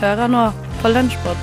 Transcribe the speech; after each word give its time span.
Hører 0.00 0.26
nå 0.32 0.46
på 0.80 0.88
Lunsjpod. 0.88 1.36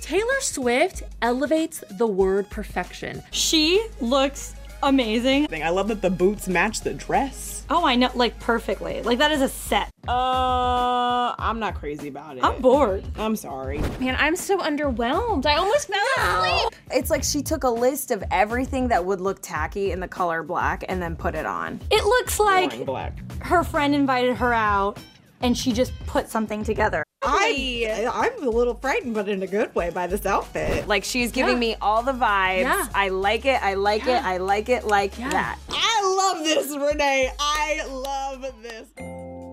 Taylor 0.00 0.40
Swift 0.40 1.02
elevates 1.20 1.84
the 1.98 2.06
word 2.06 2.48
perfection. 2.48 3.22
She 3.30 3.78
looks 4.00 4.54
amazing. 4.82 5.48
I 5.62 5.70
love 5.70 5.88
that 5.88 6.02
the 6.02 6.10
boots 6.10 6.48
match 6.48 6.80
the 6.80 6.94
dress. 6.94 7.64
Oh, 7.70 7.84
I 7.86 7.96
know, 7.96 8.10
like 8.14 8.38
perfectly. 8.40 9.02
Like 9.02 9.18
that 9.18 9.30
is 9.30 9.40
a 9.40 9.48
set. 9.48 9.90
Uh, 10.06 11.34
I'm 11.38 11.58
not 11.58 11.74
crazy 11.74 12.08
about 12.08 12.36
it. 12.36 12.44
I'm 12.44 12.60
bored. 12.60 13.04
I'm 13.16 13.36
sorry. 13.36 13.78
Man, 14.00 14.16
I'm 14.18 14.36
so 14.36 14.58
underwhelmed. 14.58 15.46
I 15.46 15.56
almost 15.56 15.88
fell 15.88 16.04
asleep. 16.18 16.74
It's 16.90 17.10
like 17.10 17.24
she 17.24 17.42
took 17.42 17.64
a 17.64 17.70
list 17.70 18.10
of 18.10 18.22
everything 18.30 18.88
that 18.88 19.04
would 19.04 19.20
look 19.20 19.40
tacky 19.40 19.92
in 19.92 20.00
the 20.00 20.08
color 20.08 20.42
black 20.42 20.84
and 20.88 21.00
then 21.00 21.16
put 21.16 21.34
it 21.34 21.46
on. 21.46 21.80
It 21.90 22.04
looks 22.04 22.38
like 22.38 22.84
black. 22.84 23.18
her 23.42 23.64
friend 23.64 23.94
invited 23.94 24.36
her 24.36 24.52
out 24.52 24.98
and 25.40 25.56
she 25.56 25.72
just 25.72 25.92
put 26.06 26.28
something 26.28 26.64
together. 26.64 27.04
I 27.24 28.10
I'm 28.12 28.46
a 28.46 28.50
little 28.50 28.74
frightened, 28.74 29.14
but 29.14 29.28
in 29.28 29.42
a 29.42 29.46
good 29.46 29.74
way, 29.74 29.90
by 29.90 30.06
this 30.06 30.26
outfit. 30.26 30.88
Like 30.88 31.04
she's 31.04 31.30
giving 31.32 31.58
me 31.58 31.76
all 31.80 32.02
the 32.02 32.12
vibes. 32.12 32.62
Yeah. 32.62 32.86
I 32.94 33.08
like 33.08 33.44
it. 33.44 33.62
I 33.62 33.74
like 33.74 34.06
it. 34.06 34.20
I 34.24 34.38
like 34.38 34.68
it 34.68 34.84
like 34.84 35.16
that. 35.30 35.56
I 35.70 35.94
love 36.20 36.44
this, 36.44 36.70
Renee. 36.76 37.30
I 37.38 37.82
love 37.88 38.42
this. 38.62 38.88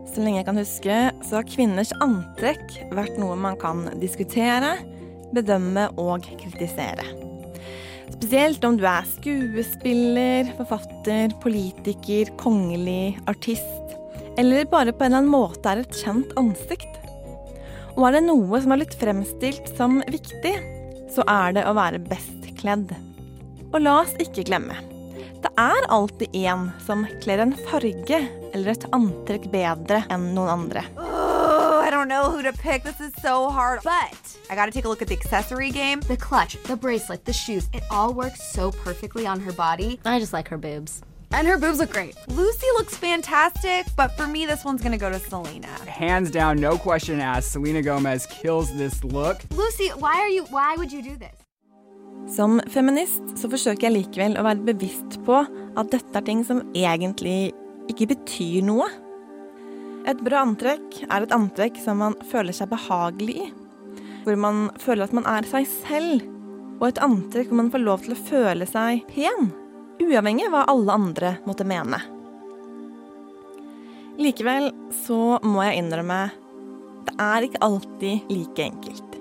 Så 0.09 0.23
lenge 0.23 0.39
jeg 0.39 0.45
kan 0.45 0.57
huske, 0.57 0.95
så 1.21 1.35
har 1.37 1.45
kvinners 1.45 1.91
antrekk 2.01 2.79
vært 2.97 3.19
noe 3.21 3.35
man 3.37 3.57
kan 3.61 3.85
diskutere, 4.01 4.79
bedømme 5.35 5.85
og 6.01 6.25
kritisere. 6.41 7.05
Spesielt 8.15 8.65
om 8.65 8.75
du 8.79 8.87
er 8.89 9.05
skuespiller, 9.05 10.49
forfatter, 10.57 11.35
politiker, 11.43 12.33
kongelig, 12.41 13.19
artist, 13.29 13.93
eller 14.41 14.65
bare 14.65 14.91
på 14.91 15.05
en 15.05 15.13
eller 15.13 15.21
annen 15.21 15.31
måte 15.31 15.69
er 15.69 15.83
et 15.83 16.01
kjent 16.01 16.33
ansikt. 16.41 16.98
Og 17.95 18.05
er 18.07 18.17
det 18.17 18.25
noe 18.27 18.61
som 18.61 18.73
er 18.73 18.81
blitt 18.81 18.97
fremstilt 18.99 19.71
som 19.77 19.99
viktig, 20.11 20.55
så 21.13 21.25
er 21.29 21.57
det 21.57 21.65
å 21.67 21.75
være 21.77 22.01
best 22.09 22.49
kledd. 22.59 22.93
Og 23.73 23.81
la 23.81 23.99
oss 24.03 24.15
ikke 24.21 24.45
glemme. 24.49 24.77
Det 25.39 25.51
er 25.61 25.87
alltid 25.87 26.35
en 26.35 26.67
som 26.83 27.05
kler 27.23 27.45
en 27.45 27.55
farge 27.69 28.19
eller 28.53 28.73
et 28.73 28.85
antrekk 28.95 29.47
bedre 29.53 30.01
enn 30.11 30.33
noen 30.35 30.51
andre. 30.51 30.83
Oh, 30.97 31.79
I 31.79 31.89
don't 31.89 32.09
know 32.09 32.29
who 32.29 32.43
to 32.43 32.51
pick. 32.51 32.83
This 32.83 32.99
is 32.99 33.13
so 33.21 33.49
hard. 33.49 33.79
But 33.83 34.37
I 34.49 34.55
gotta 34.55 34.71
take 34.71 34.85
a 34.85 34.89
look 34.89 35.01
at 35.01 35.07
the 35.07 35.15
accessory 35.15 35.71
game. 35.71 36.01
The 36.01 36.17
clutch, 36.17 36.61
the 36.63 36.75
bracelet, 36.75 37.25
the 37.25 37.33
shoes, 37.33 37.69
it 37.73 37.83
all 37.89 38.13
works 38.13 38.51
so 38.51 38.71
perfectly 38.71 39.25
on 39.25 39.39
her 39.39 39.53
body. 39.53 39.99
I 40.03 40.19
just 40.19 40.33
like 40.33 40.49
her 40.49 40.57
boobs. 40.57 41.01
And 41.31 41.47
her 41.47 41.57
boobs 41.57 41.79
look 41.79 41.91
great. 41.91 42.15
Lucy 42.27 42.67
looks 42.77 42.97
fantastic, 42.97 43.85
but 43.95 44.17
for 44.17 44.27
me, 44.27 44.45
this 44.45 44.65
one's 44.65 44.81
gonna 44.81 44.97
go 44.97 45.09
to 45.09 45.19
Selena. 45.19 45.67
Hands 45.85 46.29
down, 46.31 46.59
no 46.59 46.77
question 46.77 47.21
asked, 47.21 47.51
Selena 47.51 47.81
Gomez 47.81 48.25
kills 48.25 48.75
this 48.77 49.03
look. 49.03 49.37
Lucy, 49.51 49.89
why 49.89 50.15
are 50.19 50.29
you 50.29 50.43
why 50.45 50.75
would 50.75 50.91
you 50.91 51.01
do 51.01 51.15
this? 51.15 51.37
Som 52.29 52.59
feminist 52.69 53.37
så 53.37 53.49
forsøker 53.49 53.87
jeg 53.87 53.95
likevel 53.95 54.37
å 54.37 54.45
være 54.45 54.65
bevisst 54.73 55.19
på 55.25 55.37
at 55.41 55.93
dette 55.93 56.17
er 56.17 56.25
ting 56.25 56.43
som 56.45 56.61
egentlig 56.77 57.53
ikke 57.89 58.09
betyr 58.11 58.65
noe. 58.65 58.89
Et 60.09 60.19
bra 60.25 60.43
antrekk 60.45 61.01
er 61.09 61.25
et 61.25 61.33
antrekk 61.35 61.79
som 61.81 62.01
man 62.01 62.17
føler 62.31 62.55
seg 62.55 62.69
behagelig 62.71 63.37
i. 63.45 63.47
Hvor 64.25 64.37
man 64.37 64.67
føler 64.81 65.07
at 65.07 65.15
man 65.15 65.27
er 65.29 65.47
seg 65.49 65.65
selv. 65.69 66.25
Og 66.79 66.89
et 66.89 67.01
antrekk 67.03 67.49
hvor 67.49 67.59
man 67.61 67.73
får 67.73 67.83
lov 67.85 68.05
til 68.05 68.15
å 68.15 68.21
føle 68.29 68.67
seg 68.69 69.03
pen. 69.09 69.49
Uavhengig 69.99 70.47
av 70.47 70.55
hva 70.55 70.63
alle 70.71 70.95
andre 70.95 71.33
måtte 71.45 71.67
mene. 71.67 71.99
Likevel 74.19 74.71
så 75.05 75.39
må 75.47 75.63
jeg 75.63 75.79
innrømme 75.79 76.21
det 77.09 77.15
er 77.23 77.45
ikke 77.45 77.61
alltid 77.65 78.31
like 78.31 78.63
enkelt. 78.63 79.15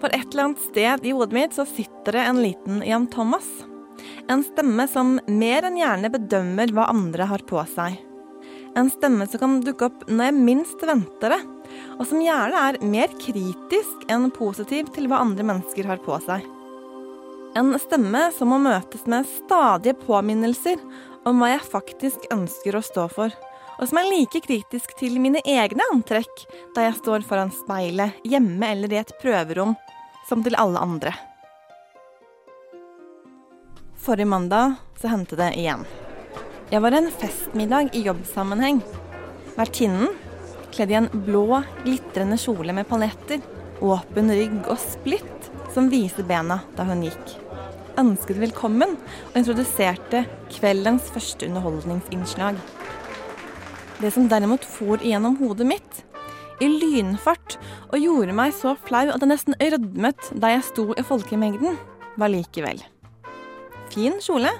For 0.00 0.12
et 0.16 0.26
eller 0.32 0.48
annet 0.48 0.62
sted 0.64 1.04
i 1.06 1.12
hodet 1.14 1.36
mitt 1.36 1.56
så 1.56 1.66
sitter 1.68 2.16
det 2.16 2.22
en 2.26 2.40
liten 2.42 2.80
Jan 2.86 3.06
Thomas. 3.12 3.48
En 4.32 4.42
stemme 4.44 4.86
som 4.88 5.18
mer 5.28 5.66
enn 5.68 5.78
gjerne 5.78 6.10
bedømmer 6.12 6.72
hva 6.74 6.88
andre 6.92 7.28
har 7.30 7.44
på 7.48 7.60
seg. 7.74 7.98
En 8.78 8.90
stemme 8.92 9.26
som 9.28 9.42
kan 9.42 9.58
dukke 9.66 9.88
opp 9.90 10.06
når 10.08 10.30
jeg 10.30 10.38
minst 10.38 10.84
venter 10.86 11.34
det, 11.34 11.40
og 11.98 12.06
som 12.08 12.22
gjerne 12.22 12.64
er 12.70 12.80
mer 12.86 13.12
kritisk 13.20 14.06
enn 14.10 14.30
positiv 14.34 14.92
til 14.94 15.10
hva 15.10 15.20
andre 15.24 15.46
mennesker 15.52 15.90
har 15.90 16.00
på 16.04 16.16
seg. 16.24 16.46
En 17.58 17.72
stemme 17.82 18.28
som 18.30 18.52
må 18.52 18.60
møtes 18.62 19.08
med 19.10 19.26
stadige 19.26 19.96
påminnelser 20.04 20.78
om 21.26 21.40
hva 21.40 21.48
jeg 21.50 21.64
faktisk 21.66 22.28
ønsker 22.30 22.76
å 22.78 22.82
stå 22.84 23.08
for, 23.10 23.34
og 23.80 23.88
som 23.90 23.98
er 23.98 24.10
like 24.12 24.42
kritisk 24.44 24.92
til 25.00 25.16
mine 25.18 25.42
egne 25.42 25.82
antrekk 25.90 26.44
da 26.76 26.84
jeg 26.86 27.00
står 27.00 27.26
foran 27.26 27.50
speilet, 27.50 28.20
hjemme 28.22 28.70
eller 28.70 28.94
i 28.94 29.00
et 29.00 29.10
prøverom, 29.18 29.74
som 30.28 30.44
til 30.46 30.54
alle 30.62 30.78
andre. 30.78 31.14
Forrige 33.98 34.30
mandag 34.30 34.78
så 35.00 35.10
hendte 35.10 35.38
det 35.40 35.50
igjen. 35.58 35.82
Jeg 36.70 36.84
var 36.84 36.94
en 36.94 37.10
festmiddag 37.10 37.90
i 37.98 38.04
jobbsammenheng. 38.06 38.78
Vertinnen, 39.56 40.14
kledd 40.70 40.94
i 40.94 41.00
en 41.00 41.10
blå, 41.26 41.64
glitrende 41.82 42.38
kjole 42.38 42.76
med 42.78 42.86
paljetter, 42.86 43.42
åpen 43.82 44.30
rygg 44.30 44.70
og 44.70 44.78
splitt 44.78 45.49
som 45.74 45.90
viste 45.90 46.24
bena 46.26 46.60
da 46.76 46.84
hun 46.88 47.04
gikk. 47.06 47.34
Ønsket 48.00 48.38
velkommen 48.40 48.94
og 48.96 49.38
introduserte 49.38 50.24
kveldens 50.52 51.10
første 51.14 51.48
underholdningsinnslag. 51.50 52.58
Det 54.00 54.12
som 54.14 54.30
derimot 54.30 54.64
for 54.64 55.02
igjennom 55.02 55.36
hodet 55.42 55.68
mitt, 55.68 56.04
i 56.60 56.68
lynfart, 56.68 57.56
og 57.88 58.00
gjorde 58.00 58.36
meg 58.36 58.52
så 58.56 58.74
flau 58.86 59.06
at 59.08 59.20
jeg 59.20 59.30
nesten 59.30 59.56
rødmet 59.60 60.32
da 60.42 60.54
jeg 60.54 60.66
sto 60.68 60.90
i 60.92 61.04
folkemengden, 61.04 61.78
var 62.20 62.32
likevel. 62.32 62.82
Fin 63.92 64.18
kjole, 64.22 64.52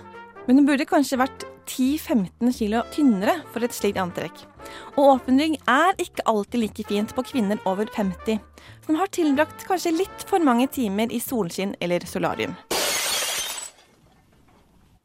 men 0.46 0.60
hun 0.60 0.68
burde 0.68 0.88
kanskje 0.88 1.20
vært 1.20 1.44
10-15 1.68 2.56
kilo 2.56 2.82
tynnere 2.94 3.40
for 3.52 3.64
et 3.64 3.76
slikt 3.76 4.00
antrekk. 4.00 4.49
Og 4.96 5.14
åpen 5.14 5.38
rygg 5.40 5.56
er 5.70 5.94
ikke 6.02 6.24
alltid 6.30 6.64
like 6.64 6.86
fint 6.88 7.14
på 7.14 7.24
kvinner 7.28 7.60
over 7.68 7.88
50, 7.94 8.40
som 8.86 8.98
har 8.98 9.12
tilbrakt 9.14 9.66
kanskje 9.68 9.94
litt 9.94 10.24
for 10.26 10.42
mange 10.42 10.66
timer 10.72 11.12
i 11.12 11.20
solskinn 11.22 11.76
eller 11.80 12.04
solarium. 12.08 12.56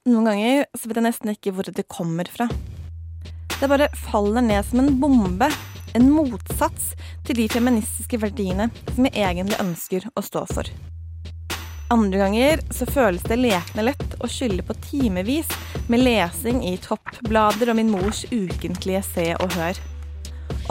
Noen 0.06 0.28
ganger 0.29 0.66
så 0.78 0.90
vet 0.90 1.00
jeg 1.00 1.07
nesten 1.07 1.31
ikke 1.34 1.53
hvor 1.57 1.69
det 1.69 1.88
kommer 1.90 2.29
fra. 2.29 2.50
Det 3.56 3.69
bare 3.72 3.88
faller 4.09 4.44
ned 4.45 4.66
som 4.68 4.81
en 4.84 5.00
bombe, 5.01 5.47
en 5.95 6.12
motsats 6.12 6.91
til 7.25 7.40
de 7.40 7.47
feministiske 7.50 8.19
verdiene 8.22 8.68
som 8.91 9.07
jeg 9.07 9.22
egentlig 9.22 9.62
ønsker 9.63 10.09
å 10.13 10.25
stå 10.25 10.44
for. 10.51 10.69
Andre 11.95 12.17
ganger 12.17 12.59
så 12.75 12.85
føles 12.91 13.23
det 13.23 13.38
lekende 13.39 13.85
lett 13.88 14.16
å 14.19 14.28
skylde 14.28 14.66
på 14.67 14.75
timevis 14.83 15.47
med 15.88 16.01
lesing 16.03 16.57
i 16.67 16.73
toppblader 16.83 17.72
og 17.72 17.78
min 17.79 17.91
mors 17.94 18.25
ukentlige 18.33 19.00
Se 19.13 19.29
og 19.39 19.56
Hør. 19.56 19.79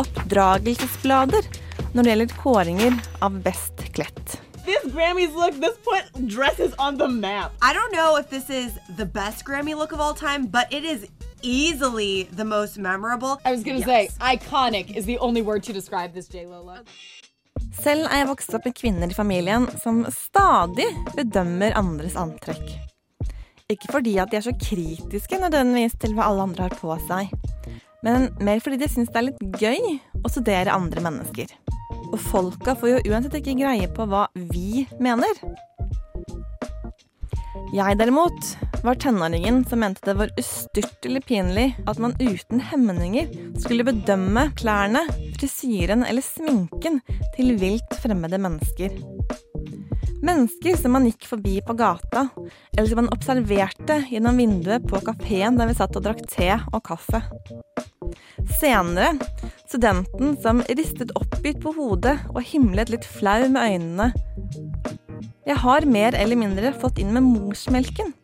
Oppdragelsesblader 0.03 1.49
når 1.95 2.03
det 2.03 2.13
gjelder 2.13 2.35
kåringer 2.43 2.99
av 3.25 3.41
best 3.47 3.87
kledt. 3.97 4.37
This 4.67 4.85
Grammys 4.93 5.33
look, 5.33 5.57
this 5.65 5.81
put 5.87 6.29
dresses 6.29 6.77
on 6.79 6.99
the 7.01 7.09
map. 7.09 7.57
I 7.63 7.73
don't 7.73 7.93
know 7.93 8.21
if 8.21 8.29
this 8.29 8.51
is 8.51 8.77
the 8.99 9.07
best 9.07 9.47
Grammy 9.47 9.75
look 9.75 9.93
of 9.93 10.01
all 10.01 10.15
time, 10.15 10.45
but 10.45 10.71
it 10.71 10.85
is 10.85 11.09
easily 11.41 12.29
the 12.37 12.45
most 12.45 12.77
memorable. 12.77 13.41
I 13.47 13.53
was 13.53 13.65
gonna 13.65 13.83
say 13.83 14.11
iconic 14.21 14.95
is 14.95 15.07
the 15.07 15.19
only 15.19 15.41
word 15.41 15.63
to 15.65 15.73
describe 15.73 16.13
this 16.13 16.29
J-Lo 16.29 16.63
look. 16.63 16.85
Selv 17.83 18.07
er 18.07 18.23
jeg 18.23 18.29
vokst 18.31 18.55
opp 18.57 18.67
med 18.69 18.77
kvinner 18.79 19.11
i 19.11 19.17
familien 19.17 19.67
som 19.83 20.05
stadig 20.13 20.87
bedømmer 21.17 21.75
andres 21.79 22.17
antrekk. 22.21 22.63
Ikke 23.73 23.91
fordi 23.91 24.19
at 24.21 24.31
de 24.31 24.39
er 24.39 24.45
så 24.45 24.55
kritiske 24.61 25.41
nødvendigvis 25.41 25.97
til 26.01 26.15
hva 26.17 26.29
alle 26.29 26.45
andre 26.47 26.69
har 26.69 26.77
på 26.79 26.95
seg, 27.09 27.33
men 28.05 28.29
mer 28.45 28.61
fordi 28.61 28.79
de 28.83 28.89
syns 28.93 29.13
det 29.13 29.21
er 29.21 29.29
litt 29.31 29.45
gøy 29.61 29.95
å 30.21 30.31
studere 30.33 30.75
andre 30.75 31.03
mennesker. 31.05 31.49
Og 32.13 32.19
folka 32.21 32.77
får 32.79 32.93
jo 32.93 33.13
uansett 33.13 33.39
ikke 33.41 33.57
greie 33.59 33.89
på 33.91 34.07
hva 34.11 34.27
vi 34.37 34.85
mener. 35.03 35.41
Jeg 37.75 37.99
derimot 37.99 38.49
var 38.85 38.99
tenåringen 39.01 39.63
som 39.69 39.81
mente 39.83 40.03
det 40.07 40.17
var 40.19 40.33
ustyrtelig 40.39 41.23
pinlig 41.29 41.67
at 41.89 42.01
man 42.03 42.17
uten 42.21 42.61
hemninger 42.61 43.31
skulle 43.63 43.87
bedømme 43.87 44.49
klærne, 44.59 45.05
frisyren 45.39 46.05
eller 46.07 46.25
sminken 46.25 47.01
til 47.37 47.55
vilt 47.61 47.97
fremmede 48.03 48.41
mennesker. 48.43 48.99
Mennesker 50.25 50.77
som 50.81 50.95
man 50.97 51.07
gikk 51.09 51.27
forbi 51.29 51.59
på 51.65 51.77
gata, 51.77 52.27
eller 52.73 52.89
som 52.89 53.03
man 53.03 53.13
observerte 53.13 54.01
gjennom 54.09 54.39
vinduet 54.41 54.87
på 54.89 55.03
kafeen 55.05 55.59
der 55.61 55.69
vi 55.69 55.77
satt 55.79 55.99
og 55.99 56.07
drakk 56.07 56.23
te 56.33 56.49
og 56.73 56.81
kaffe. 56.87 57.21
Senere 58.59 59.15
studenten 59.69 60.37
som 60.43 60.63
ristet 60.69 61.13
oppgitt 61.19 61.61
på 61.63 61.75
hodet 61.77 62.17
og 62.33 62.43
himlet 62.47 62.93
litt 62.93 63.07
flau 63.19 63.43
med 63.53 63.63
øynene. 63.75 64.13
Jeg 65.45 65.61
har 65.61 65.85
mer 65.85 66.15
eller 66.17 66.39
mindre 66.41 66.71
fått 66.81 66.99
inn 67.03 67.11
med 67.13 67.27
morsmelken 67.27 68.15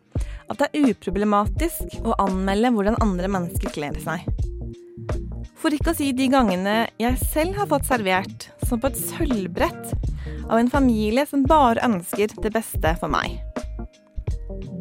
at 0.49 0.57
det 0.57 0.67
er 0.73 0.87
uproblematisk 0.89 1.99
å 2.01 2.15
anmelde 2.19 2.71
hvordan 2.73 2.97
andre 3.03 3.29
mennesker 3.31 3.71
kler 3.75 3.99
seg. 4.01 4.25
For 5.61 5.69
ikke 5.69 5.93
å 5.93 5.97
si 5.99 6.09
de 6.17 6.25
gangene 6.33 6.87
jeg 6.99 7.19
selv 7.21 7.59
har 7.61 7.69
fått 7.69 7.85
servert, 7.85 8.47
som 8.65 8.81
på 8.81 8.89
et 8.89 8.97
sølvbrett, 8.97 9.93
av 10.49 10.57
en 10.57 10.71
familie 10.73 11.27
som 11.29 11.45
bare 11.45 11.83
ønsker 11.85 12.33
det 12.41 12.51
beste 12.55 12.95
for 12.99 13.13
meg. 13.13 13.37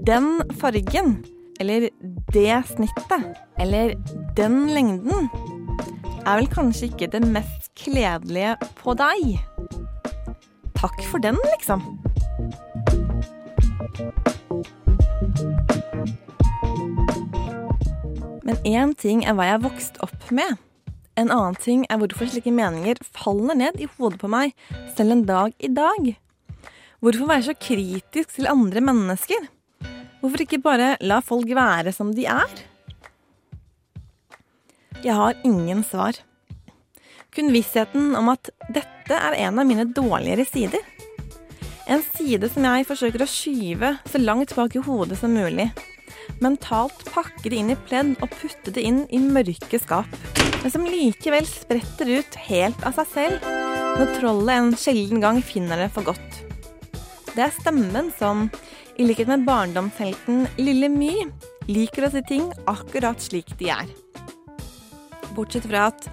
Den 0.09 0.41
fargen, 0.59 1.19
eller 1.61 1.91
det 2.33 2.57
snittet, 2.73 3.29
eller 3.61 3.93
den 4.41 4.63
lengden, 4.73 5.29
er 6.25 6.41
vel 6.41 6.49
kanskje 6.51 6.89
ikke 6.89 7.13
det 7.13 7.23
mest 7.29 7.69
kledelige 7.79 8.57
på 8.81 8.97
deg. 8.97 9.37
Takk 10.81 11.05
for 11.13 11.21
den, 11.21 11.37
liksom. 11.53 11.85
Men 18.47 18.57
én 18.67 18.95
ting 18.99 19.23
er 19.25 19.37
hva 19.37 19.47
jeg 19.47 19.57
har 19.59 19.65
vokst 19.65 20.01
opp 20.05 20.31
med. 20.35 20.59
En 21.21 21.31
annen 21.31 21.57
ting 21.61 21.85
er 21.91 22.01
hvorfor 22.01 22.31
slike 22.31 22.53
meninger 22.55 22.99
faller 23.13 23.59
ned 23.59 23.81
i 23.83 23.89
hodet 23.99 24.21
på 24.23 24.31
meg 24.33 24.55
selv 24.97 25.15
en 25.15 25.25
dag 25.29 25.55
i 25.61 25.71
dag. 25.75 26.13
Hvorfor 27.01 27.29
være 27.29 27.47
så 27.51 27.55
kritisk 27.57 28.35
til 28.37 28.49
andre 28.51 28.83
mennesker? 28.85 29.47
Hvorfor 30.21 30.45
ikke 30.45 30.61
bare 30.65 30.95
la 31.01 31.21
folk 31.25 31.49
være 31.57 31.93
som 31.97 32.13
de 32.17 32.27
er? 32.29 32.51
Jeg 35.01 35.17
har 35.17 35.39
ingen 35.49 35.81
svar. 35.87 36.19
Kun 37.33 37.53
vissheten 37.55 38.13
om 38.19 38.29
at 38.33 38.51
dette 38.69 39.17
er 39.17 39.39
en 39.47 39.63
av 39.63 39.69
mine 39.69 39.87
dårligere 39.97 40.45
sider. 40.45 40.90
En 41.91 42.03
side 42.15 42.47
som 42.53 42.63
jeg 42.69 42.87
forsøker 42.87 43.25
å 43.25 43.27
skyve 43.27 43.89
så 44.07 44.19
langt 44.23 44.53
bak 44.55 44.77
i 44.79 44.83
hodet 44.87 45.17
som 45.19 45.33
mulig. 45.35 45.67
Mentalt 46.39 47.03
pakke 47.11 47.51
det 47.51 47.59
inn 47.59 47.73
i 47.75 47.79
pledd 47.89 48.13
og 48.23 48.31
putte 48.31 48.71
det 48.77 48.85
inn 48.87 49.01
i 49.11 49.19
mørke 49.19 49.81
skap. 49.83 50.13
Men 50.63 50.71
som 50.71 50.87
likevel 50.87 51.49
spretter 51.51 52.13
ut 52.21 52.39
helt 52.47 52.87
av 52.87 52.95
seg 53.01 53.11
selv 53.15 53.49
når 53.99 54.15
trollet 54.21 54.55
en 54.55 54.71
sjelden 54.79 55.23
gang 55.25 55.41
finner 55.43 55.83
det 55.83 55.91
for 55.97 56.07
godt. 56.13 56.39
Det 57.35 57.43
er 57.43 57.55
stemmen 57.59 58.13
som, 58.15 58.47
i 58.95 59.07
likhet 59.07 59.27
med 59.31 59.43
barndomshelten 59.49 60.45
Lille 60.63 60.91
My, 60.93 61.27
liker 61.71 62.07
å 62.07 62.13
si 62.15 62.23
ting 62.29 62.53
akkurat 62.71 63.19
slik 63.23 63.51
de 63.59 63.73
er. 63.75 63.91
Bortsett 65.35 65.67
fra 65.67 65.89
at 65.91 66.07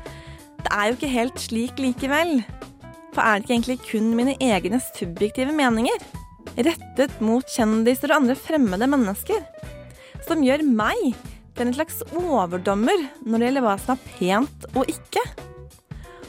det 0.63 0.73
er 0.73 0.89
jo 0.89 0.97
ikke 0.97 1.13
helt 1.13 1.41
slik 1.41 1.81
likevel. 1.81 2.39
For 3.15 3.23
er 3.23 3.39
det 3.39 3.45
ikke 3.45 3.55
egentlig 3.55 3.79
kun 3.87 4.11
mine 4.17 4.35
egne 4.43 4.81
subjektive 4.83 5.55
meninger, 5.55 6.03
rettet 6.57 7.17
mot 7.23 7.45
kjendiser 7.53 8.11
og 8.11 8.21
andre 8.21 8.37
fremmede 8.39 8.89
mennesker, 8.89 9.43
som 10.27 10.43
gjør 10.45 10.63
meg 10.67 11.11
til 11.57 11.67
en 11.67 11.75
slags 11.75 12.01
overdommer 12.17 13.07
når 13.25 13.37
det 13.37 13.49
gjelder 13.49 13.65
hva 13.65 13.75
som 13.81 13.95
er 13.95 14.15
pent 14.17 14.67
og 14.75 14.91
ikke? 14.91 15.23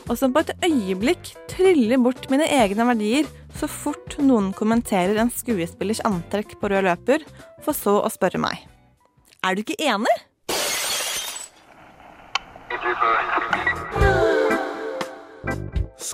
Og 0.08 0.16
som 0.16 0.32
på 0.32 0.40
et 0.40 0.54
øyeblikk 0.64 1.34
tryller 1.52 2.00
bort 2.00 2.30
mine 2.32 2.46
egne 2.48 2.86
verdier 2.88 3.28
så 3.58 3.69
fort 3.69 4.16
noen 4.22 4.52
kommenterer 4.56 5.19
en 5.20 5.32
skuespillers 5.34 6.00
antrekk 6.06 6.56
på 6.60 6.70
rød 6.70 6.86
løper, 6.86 7.24
for 7.64 7.76
så 7.76 7.98
å 8.00 8.12
spørre 8.12 8.40
meg. 8.40 8.62
Er 9.44 9.58
du 9.58 9.64
ikke 9.64 9.78
enig? 9.82 10.14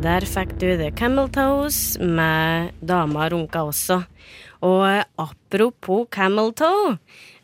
Der 0.00 0.24
fikk 0.24 0.54
du 0.56 0.70
The 0.80 0.88
Camel 0.96 1.26
Toes 1.28 1.98
med 2.00 2.70
Dama 2.80 3.26
runka 3.28 3.66
også. 3.68 3.98
Og 4.64 5.02
apropos 5.20 6.06
camel 6.12 6.54
toe, 6.56 6.94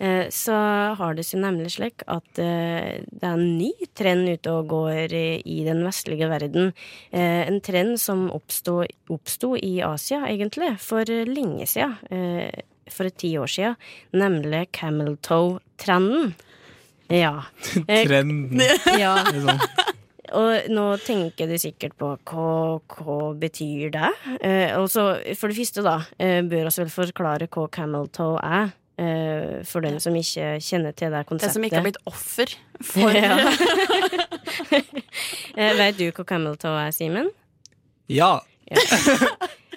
eh, 0.00 0.31
så 0.32 0.56
har 0.97 1.17
det 1.17 1.26
seg 1.29 1.43
nemlig 1.43 1.75
slik 1.75 2.05
at 2.08 2.41
eh, 2.41 3.05
det 3.05 3.20
er 3.20 3.35
en 3.35 3.58
ny 3.58 3.70
trend 3.97 4.29
ute 4.32 4.55
og 4.55 4.73
går 4.73 5.12
i 5.17 5.58
den 5.69 5.85
vestlige 5.85 6.31
verden. 6.32 6.73
Eh, 7.12 7.44
en 7.44 7.61
trend 7.61 8.00
som 8.00 8.31
oppsto, 8.32 8.79
oppsto 9.12 9.53
i 9.61 9.75
Asia, 9.85 10.23
egentlig, 10.25 10.73
for 10.81 11.05
lenge 11.05 11.69
siden. 11.69 11.99
For 12.88 13.11
ti 13.11 13.35
år 13.37 13.53
siden. 13.53 13.76
Nemlig 14.17 14.70
camel 14.73 15.19
toe-trenden. 15.20 16.32
Ja. 17.12 17.43
Trenden. 18.08 18.64
Ja. 18.97 19.19
Og 20.34 20.70
nå 20.73 20.87
tenker 21.05 21.50
du 21.50 21.56
sikkert 21.61 21.94
på 22.00 22.14
hva, 22.28 22.81
hva 22.81 23.19
betyr 23.38 23.93
det? 23.94 24.11
Eh, 24.40 24.75
for 24.88 25.20
det 25.52 25.58
første, 25.58 25.84
da, 25.87 26.00
eh, 26.19 26.40
bør 26.43 26.67
vi 26.67 26.82
vel 26.82 26.90
forklare 26.93 27.49
hva 27.52 27.69
camel 27.70 28.08
toe 28.08 28.40
er. 28.43 28.75
Eh, 28.96 29.62
for 29.69 29.84
den 29.84 30.00
som 30.00 30.14
ikke 30.17 30.56
kjenner 30.64 30.94
til 30.96 31.12
det 31.12 31.26
konseptet. 31.28 31.52
Den 31.52 31.56
som 31.58 31.64
ikke 31.69 31.76
har 31.76 31.84
blitt 31.84 32.00
offer 32.08 32.55
for 32.81 33.12
Ja. 33.17 33.37
eh, 35.61 35.75
vet 35.76 35.99
du 36.00 36.08
hva 36.08 36.25
camel 36.25 36.56
toe 36.61 36.79
er, 36.87 36.94
Simen? 36.96 37.29
Ja. 38.08 38.38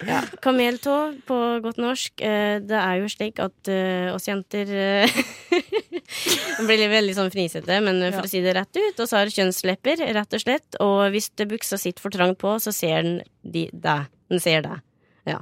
Ja. 0.00 0.22
Kameltå 0.40 0.94
på 1.28 1.36
godt 1.60 1.76
norsk. 1.82 2.22
Eh, 2.24 2.56
det 2.64 2.78
er 2.80 3.02
jo 3.02 3.10
slik 3.12 3.42
at 3.44 3.68
eh, 3.68 4.08
oss 4.14 4.24
jenter 4.30 4.70
blir 6.68 6.90
veldig 6.92 7.16
sånn 7.16 7.32
fnisete, 7.32 7.80
men 7.84 8.02
for 8.10 8.26
å 8.26 8.30
si 8.30 8.42
det 8.44 8.54
rett 8.56 8.76
ut, 8.76 9.00
og 9.00 9.08
så 9.08 9.20
har 9.20 9.32
kjønnslepper, 9.32 10.04
rett 10.16 10.36
og 10.36 10.42
slett. 10.42 10.78
Og 10.82 11.02
hvis 11.14 11.30
buksa 11.40 11.78
sitter 11.80 12.02
for 12.02 12.14
trangt 12.14 12.40
på, 12.42 12.56
så 12.62 12.74
ser 12.74 13.02
den 13.06 13.18
de, 13.42 13.68
deg. 13.72 14.08
Den 14.30 14.42
ser 14.42 14.64
deg. 14.66 14.84
Ja. 15.28 15.40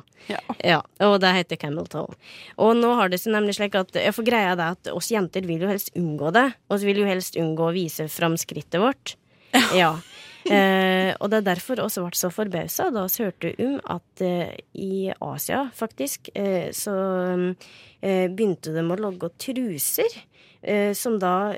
ja. 0.64 0.78
Og 1.06 1.18
det 1.22 1.32
heter 1.36 1.60
camel 1.60 1.88
toe. 1.90 2.16
Og 2.60 2.76
nå 2.78 2.92
har 2.98 3.10
det 3.12 3.20
seg 3.22 3.34
nemlig 3.34 3.56
slik 3.58 3.76
at 3.78 3.94
jeg 3.96 4.14
får 4.16 4.26
greia 4.26 4.54
det 4.58 4.70
at 4.76 4.90
oss 4.92 5.10
jenter 5.12 5.46
vil 5.48 5.64
jo 5.64 5.70
helst 5.70 5.92
unngå 5.98 6.32
det. 6.34 6.48
Og 6.68 6.80
så 6.80 6.88
vil 6.88 7.02
jo 7.02 7.08
helst 7.08 7.38
unngå 7.40 7.68
å 7.68 7.76
vise 7.76 8.08
fram 8.12 8.38
skrittet 8.40 8.80
vårt. 8.82 9.16
Ja. 9.76 9.94
Eh, 10.48 11.10
og 11.18 11.28
det 11.28 11.40
er 11.42 11.46
derfor 11.50 11.82
oss 11.82 11.98
ble 12.00 12.16
så 12.16 12.30
forbausa 12.32 12.86
da 12.94 13.02
vi 13.10 13.24
hørte 13.26 13.50
om 13.60 13.74
at 13.92 14.22
eh, 14.24 14.54
i 14.80 15.10
Asia, 15.20 15.66
faktisk, 15.76 16.30
eh, 16.38 16.70
så 16.72 16.94
eh, 18.00 18.30
begynte 18.30 18.72
de 18.72 18.84
å 18.84 18.96
logge 18.96 19.28
truser 19.36 20.14
som 20.94 21.18
da 21.18 21.54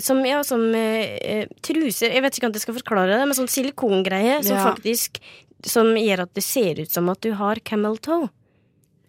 som, 0.00 0.24
ja, 0.24 0.42
som 0.44 0.62
eh, 0.74 1.16
eh, 1.20 1.48
truser 1.62 2.08
Jeg 2.14 2.22
vet 2.24 2.36
ikke 2.38 2.46
om 2.48 2.52
jeg 2.56 2.62
skal 2.64 2.74
forklare 2.78 3.18
det, 3.18 3.26
men 3.28 3.36
sånn 3.36 3.48
silikongreie 3.50 4.38
som 4.44 4.56
Ja. 4.56 4.64
faktisk 4.74 5.18
Som 5.66 5.94
gjør 5.96 6.22
at 6.22 6.34
det 6.34 6.44
ser 6.44 6.80
ut 6.80 6.90
som 6.90 7.08
at 7.08 7.20
du 7.20 7.32
har 7.34 7.56
camel 7.64 7.96
toe. 7.98 8.28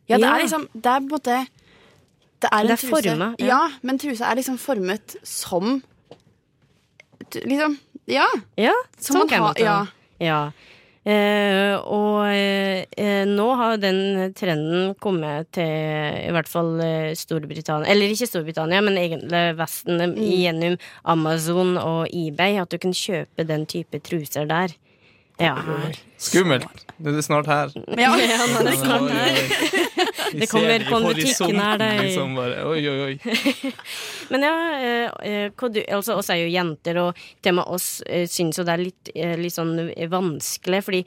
Ja, 0.10 0.18
det 0.18 0.26
er 0.26 0.44
liksom 0.44 0.68
Det 0.74 0.86
er 0.92 1.00
på 1.00 1.04
en 1.04 1.10
måte 1.10 1.48
Det 2.40 2.50
er 2.52 2.60
en 2.60 2.68
Det 2.68 2.72
er 2.72 2.78
truse. 2.78 2.90
formet, 2.92 3.40
ja. 3.40 3.48
ja. 3.48 3.70
men 3.82 3.98
trusa 4.00 4.32
er 4.32 4.36
liksom 4.36 4.58
formet 4.58 5.16
som 5.24 5.82
Liksom 7.34 7.78
Ja. 8.08 8.28
Ja, 8.58 8.74
Som 9.00 9.22
som 9.22 9.30
camel 9.30 9.54
toe. 9.54 9.64
ja. 9.66 9.86
Ja. 10.20 10.52
Eh, 11.08 11.78
og 11.88 12.26
eh, 12.36 13.22
nå 13.30 13.46
har 13.56 13.78
den 13.80 14.34
trenden 14.36 14.90
kommet 15.00 15.48
til 15.56 15.64
i 15.64 16.34
hvert 16.36 16.50
fall 16.52 16.74
eh, 16.84 17.14
Storbritannia 17.16 17.88
Eller 17.94 18.12
ikke 18.12 18.28
Storbritannia, 18.28 18.82
men 18.84 19.00
egentlig 19.00 19.44
Vesten 19.56 20.02
Mm. 20.04 20.18
gjennom 20.20 20.76
Amazon 21.08 21.78
og 21.80 22.12
eBay. 22.12 22.58
At 22.60 22.74
du 22.74 22.78
kan 22.84 22.92
kjøpe 22.92 23.48
den 23.48 23.64
type 23.66 24.02
truser 24.04 24.46
der. 24.50 24.76
Ja. 25.40 25.56
Skummelt. 26.18 26.68
Det 26.98 27.14
er 27.16 27.22
snart 27.24 27.48
her. 27.48 27.72
Ja, 27.96 28.12
ja, 28.34 28.44
nå 28.52 28.60
er 28.66 28.68
det 28.68 28.78
snart 28.82 29.12
her. 29.14 29.87
Vi 30.34 30.40
Det 30.40 30.48
kommer 30.52 30.84
på 30.90 31.00
butikken 31.00 31.60
her, 31.60 31.78
det. 31.78 31.90
Liksom 32.04 32.36
bare, 32.36 32.64
oi, 32.68 32.82
oi, 32.90 32.98
oi. 33.06 33.72
Men 34.32 34.44
ja, 34.44 34.54
eh, 34.80 35.12
eh, 35.30 35.68
du, 35.72 35.80
altså, 35.96 36.18
oss 36.20 36.30
er 36.34 36.42
jo 36.42 36.50
jenter, 36.52 37.00
og 37.02 37.22
med 37.48 37.64
oss 37.64 38.02
eh, 38.06 38.28
syns 38.30 38.60
jo 38.60 38.66
det 38.68 38.74
er 38.74 38.84
litt, 38.84 39.12
litt 39.40 39.56
sånn 39.56 39.76
vanskelig, 40.12 40.82
fordi 40.84 41.02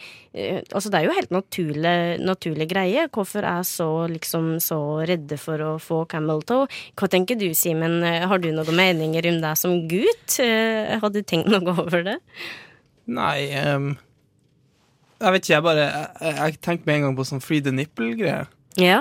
altså, 0.72 0.90
det 0.90 1.00
er 1.00 1.06
jo 1.08 1.16
helt 1.18 1.34
naturlig, 1.34 1.96
naturlig 2.24 2.68
greie. 2.70 3.06
Hvorfor 3.12 3.46
er 3.46 3.66
så 3.68 3.90
liksom 4.10 4.54
så 4.62 4.80
redde 5.08 5.38
for 5.40 5.60
å 5.64 5.74
få 5.82 6.04
camel 6.10 6.44
toe? 6.48 6.66
Hva 6.98 7.10
tenker 7.12 7.38
du, 7.40 7.50
Simen? 7.56 8.00
Har 8.02 8.40
du 8.40 8.50
noen 8.54 8.76
meninger 8.76 9.30
om 9.30 9.40
deg 9.42 9.58
som 9.60 9.76
gutt? 9.90 10.40
Har 10.40 11.12
du 11.12 11.22
tenkt 11.22 11.50
noe 11.52 11.76
over 11.76 12.06
det? 12.06 12.18
Nei 13.10 13.50
um, 13.66 13.92
Jeg 15.18 15.34
vet 15.34 15.44
ikke, 15.44 15.54
jeg 15.54 15.64
bare 15.64 15.86
Jeg, 15.86 16.34
jeg 16.36 16.58
tenkte 16.62 16.86
med 16.86 16.96
en 16.96 17.06
gang 17.08 17.16
på 17.18 17.26
sånn 17.26 17.42
free 17.42 17.62
the 17.64 17.72
nipple-greie. 17.74 18.46
Ja. 18.78 19.00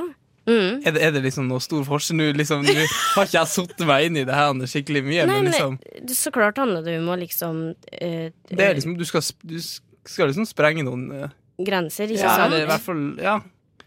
Mm. 0.50 0.82
Er, 0.86 0.94
det, 0.96 1.02
er 1.04 1.12
det 1.14 1.22
liksom 1.28 1.50
noe 1.50 1.62
stor 1.62 1.84
forskjell 1.86 2.18
nå? 2.18 2.30
Liksom, 2.40 2.64
nå 2.66 2.74
har 2.80 3.28
ikke 3.28 3.38
jeg 3.38 3.52
satt 3.52 3.84
meg 3.86 4.08
inn 4.08 4.18
i 4.18 4.26
det 4.26 4.34
her 4.34 4.56
skikkelig 4.72 5.04
mye, 5.06 5.28
Nei, 5.30 5.36
men 5.36 5.52
liksom 5.52 5.76
men 5.78 6.16
så 6.18 6.32
klart 6.34 6.58
handler 6.58 6.86
det 6.88 6.96
om 6.98 7.12
å 7.12 7.18
liksom 7.20 7.60
uh, 7.76 8.26
Det 8.50 8.58
er 8.58 8.80
liksom 8.80 8.96
Du 8.98 9.06
skal, 9.06 9.26
du 9.46 9.60
skal 9.60 10.32
liksom 10.32 10.48
sprenge 10.50 10.86
noen 10.88 11.06
uh, 11.14 11.36
Grenser, 11.60 12.10
ikke 12.10 12.24
ja, 12.24 12.34
sant? 12.34 12.48
Eller 12.50 12.66
i 12.66 12.70
hvert 12.72 12.86
fall 12.86 13.06
Ja. 13.22 13.38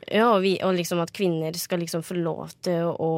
Ja, 0.02 0.28
og, 0.34 0.40
vi, 0.44 0.56
og 0.66 0.74
liksom 0.76 1.00
at 1.02 1.12
kvinner 1.14 1.54
skal 1.58 1.80
liksom 1.82 2.02
få 2.06 2.18
lov 2.18 2.54
til 2.62 2.90
å 2.90 3.10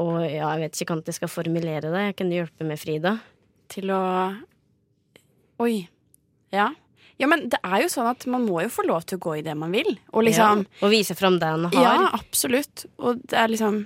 Og 0.00 0.12
ja, 0.22 0.52
jeg 0.54 0.60
vet 0.64 0.80
ikke 0.80 0.94
hvordan 0.94 1.10
jeg 1.10 1.18
skal 1.18 1.32
formulere 1.32 1.90
det. 1.90 2.04
Kan 2.18 2.30
du 2.30 2.36
hjelpe 2.38 2.66
meg, 2.66 2.78
Frida? 2.78 3.16
Til 3.70 3.90
å 3.90 4.02
Oi. 5.60 5.82
Ja. 6.54 6.70
Ja, 7.20 7.28
men 7.28 7.48
det 7.52 7.58
er 7.60 7.82
jo 7.84 7.90
sånn 7.92 8.08
at 8.08 8.24
man 8.32 8.46
må 8.48 8.62
jo 8.64 8.70
få 8.72 8.86
lov 8.88 9.04
til 9.08 9.18
å 9.18 9.24
gå 9.26 9.36
i 9.40 9.44
det 9.44 9.52
man 9.58 9.74
vil. 9.74 9.92
Og 10.16 10.24
liksom 10.24 10.64
ja, 10.64 10.78
og 10.80 10.92
vise 10.92 11.16
fram 11.18 11.36
det 11.40 11.50
han 11.52 11.66
har. 11.68 11.84
Ja, 11.84 12.10
absolutt. 12.16 12.86
Og 12.98 13.20
det 13.28 13.36
er 13.36 13.52
liksom 13.52 13.84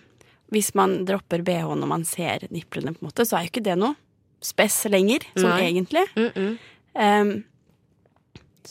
Hvis 0.55 0.75
man 0.79 1.01
dropper 1.09 1.43
bh 1.43 1.73
når 1.75 1.89
man 1.91 2.05
ser 2.07 2.45
nipplene, 2.55 2.93
på 2.95 3.03
en 3.03 3.09
måte, 3.09 3.25
så 3.27 3.39
er 3.39 3.47
jo 3.47 3.51
ikke 3.51 3.65
det 3.65 3.75
noe 3.81 3.97
spess 4.45 4.85
lenger, 4.93 5.25
sånn 5.35 5.51
Nei. 5.51 5.63
egentlig. 5.71 6.05
Mm 6.15 6.31
-mm. 6.31 6.53
Um, 6.95 7.45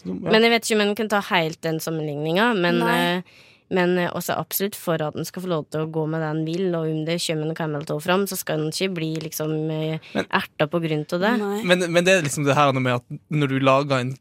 Men 0.03 0.43
jeg 0.43 0.51
vet 0.51 0.63
ikke 0.65 0.75
om 0.75 0.81
en 0.87 0.95
kan 0.95 1.09
ta 1.09 1.19
helt 1.19 1.61
den 1.61 1.79
sammenligninga, 1.79 2.53
men, 2.53 2.79
Nei. 2.79 2.99
eh, 3.17 3.21
men 3.69 3.97
eh, 3.97 4.09
også 4.09 4.37
absolutt 4.39 4.75
for 4.75 5.01
at 5.01 5.15
en 5.15 5.25
skal 5.25 5.43
få 5.43 5.49
lov 5.49 5.65
til 5.69 5.81
å 5.81 5.91
gå 5.91 6.05
med 6.07 6.21
det 6.21 6.29
en 6.29 6.45
vil, 6.45 6.75
og 6.75 6.87
om 6.87 7.05
det 7.05 7.19
kommer 7.27 7.49
en 7.49 7.55
camel 7.55 8.01
fram, 8.01 8.25
så 8.27 8.35
skal 8.35 8.59
en 8.59 8.71
ikke 8.71 8.93
bli 8.93 9.15
liksom 9.15 9.69
eh, 9.69 9.99
erta 10.29 10.67
på 10.67 10.79
grunn 10.79 11.05
av 11.11 11.19
det. 11.19 11.37
Men, 11.63 11.91
men 11.91 12.05
det 12.05 12.13
er 12.13 12.23
liksom 12.23 12.43
det 12.45 12.55
her 12.55 12.71
med 12.73 12.93
at 12.93 13.03
når 13.29 13.47
du 13.47 13.59
lager 13.59 13.99
en 13.99 14.17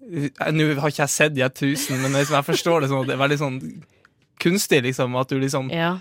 Nå 0.00 0.66
har 0.80 0.90
ikke 0.90 1.04
jeg 1.04 1.12
sett 1.12 1.34
de 1.36 1.48
tusen, 1.52 2.00
men 2.00 2.14
liksom 2.16 2.38
jeg 2.38 2.48
forstår 2.48 2.80
det 2.82 2.90
sånn 2.90 3.02
at 3.04 3.10
det 3.10 3.16
er 3.16 3.20
veldig 3.20 3.40
sånn 3.40 3.58
kunstig, 4.40 4.82
liksom. 4.86 5.16
At 5.20 5.28
du 5.28 5.38
liksom 5.40 5.70
Ja. 5.72 5.98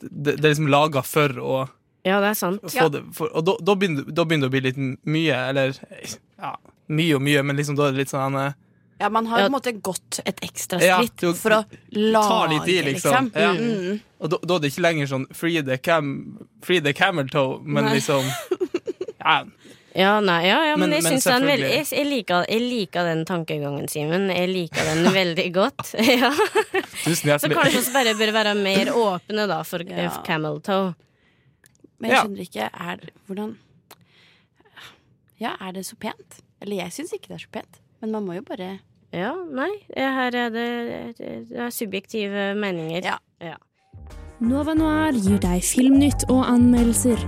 Det, 0.00 0.36
det 0.38 0.44
er 0.44 0.54
liksom 0.54 0.70
laga 0.70 1.02
for 1.02 1.28
å 1.42 1.68
Ja, 2.06 2.20
det 2.22 2.30
er 2.30 2.38
sant. 2.38 2.62
få 2.62 2.88
det 2.92 3.02
for, 3.12 3.28
Og 3.34 3.44
da, 3.44 3.56
da, 3.60 3.74
begynner, 3.74 4.06
da 4.06 4.24
begynner 4.24 4.48
det 4.48 4.52
å 4.52 4.56
bli 4.56 4.64
litt 4.70 5.04
mye, 5.04 5.40
eller 5.50 5.74
ja, 6.38 6.54
mye 6.88 7.14
og 7.18 7.22
mye, 7.22 7.42
men 7.42 7.58
liksom 7.58 7.76
da 7.76 7.88
er 7.88 7.96
det 7.96 8.04
litt 8.04 8.14
sånn 8.14 8.38
eh, 8.38 8.52
ja, 8.98 9.08
man 9.08 9.26
har 9.30 9.44
på 9.44 9.46
en 9.46 9.52
måte 9.54 9.72
gått 9.72 10.18
et 10.26 10.40
ekstra 10.42 10.80
skritt 10.80 11.22
ja, 11.22 11.32
for 11.38 11.54
å 11.54 11.60
ta 11.62 11.78
lage, 11.94 12.48
litt 12.54 12.70
i, 12.72 12.78
liksom. 12.90 13.28
Ja. 13.34 13.52
Mm. 13.54 14.00
Og 14.18 14.32
da, 14.32 14.40
da 14.42 14.56
er 14.56 14.64
det 14.64 14.72
ikke 14.72 14.82
lenger 14.88 15.10
sånn 15.12 15.26
free 15.38 15.62
the, 15.62 15.76
cam, 15.78 16.08
free 16.66 16.82
the 16.82 16.94
camel 16.96 17.28
toe, 17.30 17.60
men 17.62 17.86
Nei. 17.86 17.98
liksom 18.00 18.26
ja, 19.22 19.36
Ja, 19.96 20.20
nei, 20.20 20.42
ja, 20.46 20.58
ja, 20.68 20.76
men, 20.76 20.90
Men- 20.90 20.96
jeg 20.98 21.02
men 21.02 21.12
synes 21.12 21.24
den 21.24 21.46
vel, 21.48 21.60
jeg, 21.64 21.86
jeg, 21.90 22.06
liker, 22.06 22.44
jeg 22.48 22.60
liker 22.60 23.04
den 23.08 23.24
tankegangen, 23.24 23.88
Simen. 23.88 24.28
Jeg 24.30 24.48
liker 24.52 24.84
den 24.84 25.08
veldig 25.20 25.46
godt. 25.54 25.94
ja. 26.20 26.30
Tusen 27.04 27.38
Så 27.40 27.48
kanskje 27.50 27.80
vi 27.86 27.94
bare 27.96 28.14
bør 28.18 28.32
være 28.36 28.54
mer 28.58 28.92
åpne 28.94 29.46
da 29.48 29.62
for 29.66 29.82
Ja. 29.88 30.04
eh, 30.04 30.18
camel 30.26 30.60
toe. 30.60 30.94
Men 31.98 32.10
jeg 32.10 32.16
Ja. 32.16 32.22
skjønner 32.22 32.44
ikke 32.44 32.68
er, 32.72 33.08
hvordan 33.26 33.56
Ja, 35.40 35.54
er 35.60 35.72
det 35.72 35.84
så 35.86 35.96
pent? 35.98 36.40
Eller 36.60 36.76
jeg 36.84 36.92
syns 36.92 37.12
ikke 37.14 37.28
det 37.30 37.36
er 37.40 37.44
så 37.46 37.50
pent. 37.52 37.80
Men 38.02 38.10
man 38.12 38.26
må 38.26 38.34
jo 38.38 38.42
bare 38.42 38.78
Ja, 39.12 39.32
nei, 39.34 39.70
her 39.96 40.34
er 40.36 40.50
det, 40.52 41.16
det, 41.18 41.48
det 41.48 41.56
er 41.58 41.70
subjektive 41.72 42.50
meninger. 42.60 43.06
Ja. 43.40 43.54
Nova 44.40 44.74
Noir 44.74 45.16
gir 45.16 45.38
deg 45.42 45.62
filmnytt 45.64 46.26
og 46.28 46.44
anmeldelser. 46.46 47.18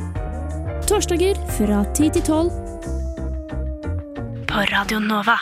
Torsdager 0.90 1.38
fra 1.54 1.85
10 1.94 2.09
til 2.16 2.23
12. 2.26 2.49
På 4.50 4.62
Radio 4.73 4.99
Nova. 4.99 5.37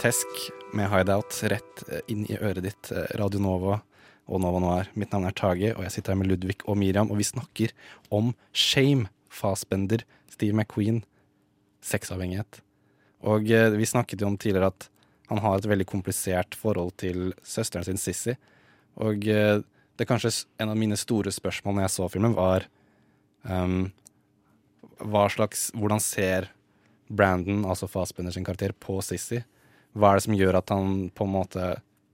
Tesk 0.00 0.24
med 0.72 0.88
Hideout 0.88 1.36
rett 1.52 1.82
eh, 1.90 2.00
inn 2.08 2.24
i 2.24 2.38
øret 2.40 2.64
ditt. 2.64 2.88
eh, 2.88 3.04
Radio 3.20 3.42
Nova 3.44 3.82
og 4.24 4.40
Nova 4.40 4.62
Noir. 4.64 4.88
Mitt 4.96 5.12
navn 5.12 5.28
er 5.28 5.36
Tage, 5.36 5.74
og 5.74 5.84
jeg 5.84 5.92
sitter 5.98 6.14
her 6.14 6.22
med 6.22 6.30
Ludvig 6.30 6.62
og 6.64 6.78
Miriam, 6.80 7.12
og 7.12 7.20
vi 7.20 7.26
snakker 7.28 7.74
om 8.08 8.32
shame. 8.56 9.10
Fassbender, 9.28 10.06
Steve 10.32 10.56
McQueen, 10.56 11.04
sexavhengighet. 11.84 12.62
Og 13.20 13.52
eh, 13.52 13.68
vi 13.76 13.84
snakket 13.84 14.24
jo 14.24 14.32
om 14.32 14.40
tidligere 14.40 14.72
at 14.72 14.88
han 15.30 15.40
har 15.44 15.58
et 15.58 15.68
veldig 15.70 15.86
komplisert 15.88 16.56
forhold 16.58 16.96
til 17.00 17.30
søsteren 17.46 17.86
sin 17.86 18.00
Sissy. 18.00 18.34
Og 19.00 19.26
eh, 19.30 19.62
det 20.00 20.08
kanskje 20.08 20.32
en 20.58 20.72
av 20.72 20.78
mine 20.78 20.98
store 20.98 21.32
spørsmål 21.32 21.76
når 21.76 21.86
jeg 21.86 21.94
så 21.94 22.08
filmen, 22.10 22.34
var 22.34 22.66
um, 23.44 23.90
hva 25.00 25.26
slags 25.32 25.68
Hvordan 25.76 26.00
ser 26.02 26.50
Brandon, 27.10 27.64
altså 27.68 27.88
Fassbender 27.90 28.34
sin 28.34 28.46
karakter, 28.46 28.72
på 28.72 28.98
Sissy? 29.04 29.42
Hva 29.92 30.12
er 30.12 30.20
det 30.20 30.26
som 30.26 30.36
gjør 30.38 30.60
at 30.60 30.72
han 30.72 31.10
på 31.14 31.26
en 31.26 31.34
måte 31.34 31.68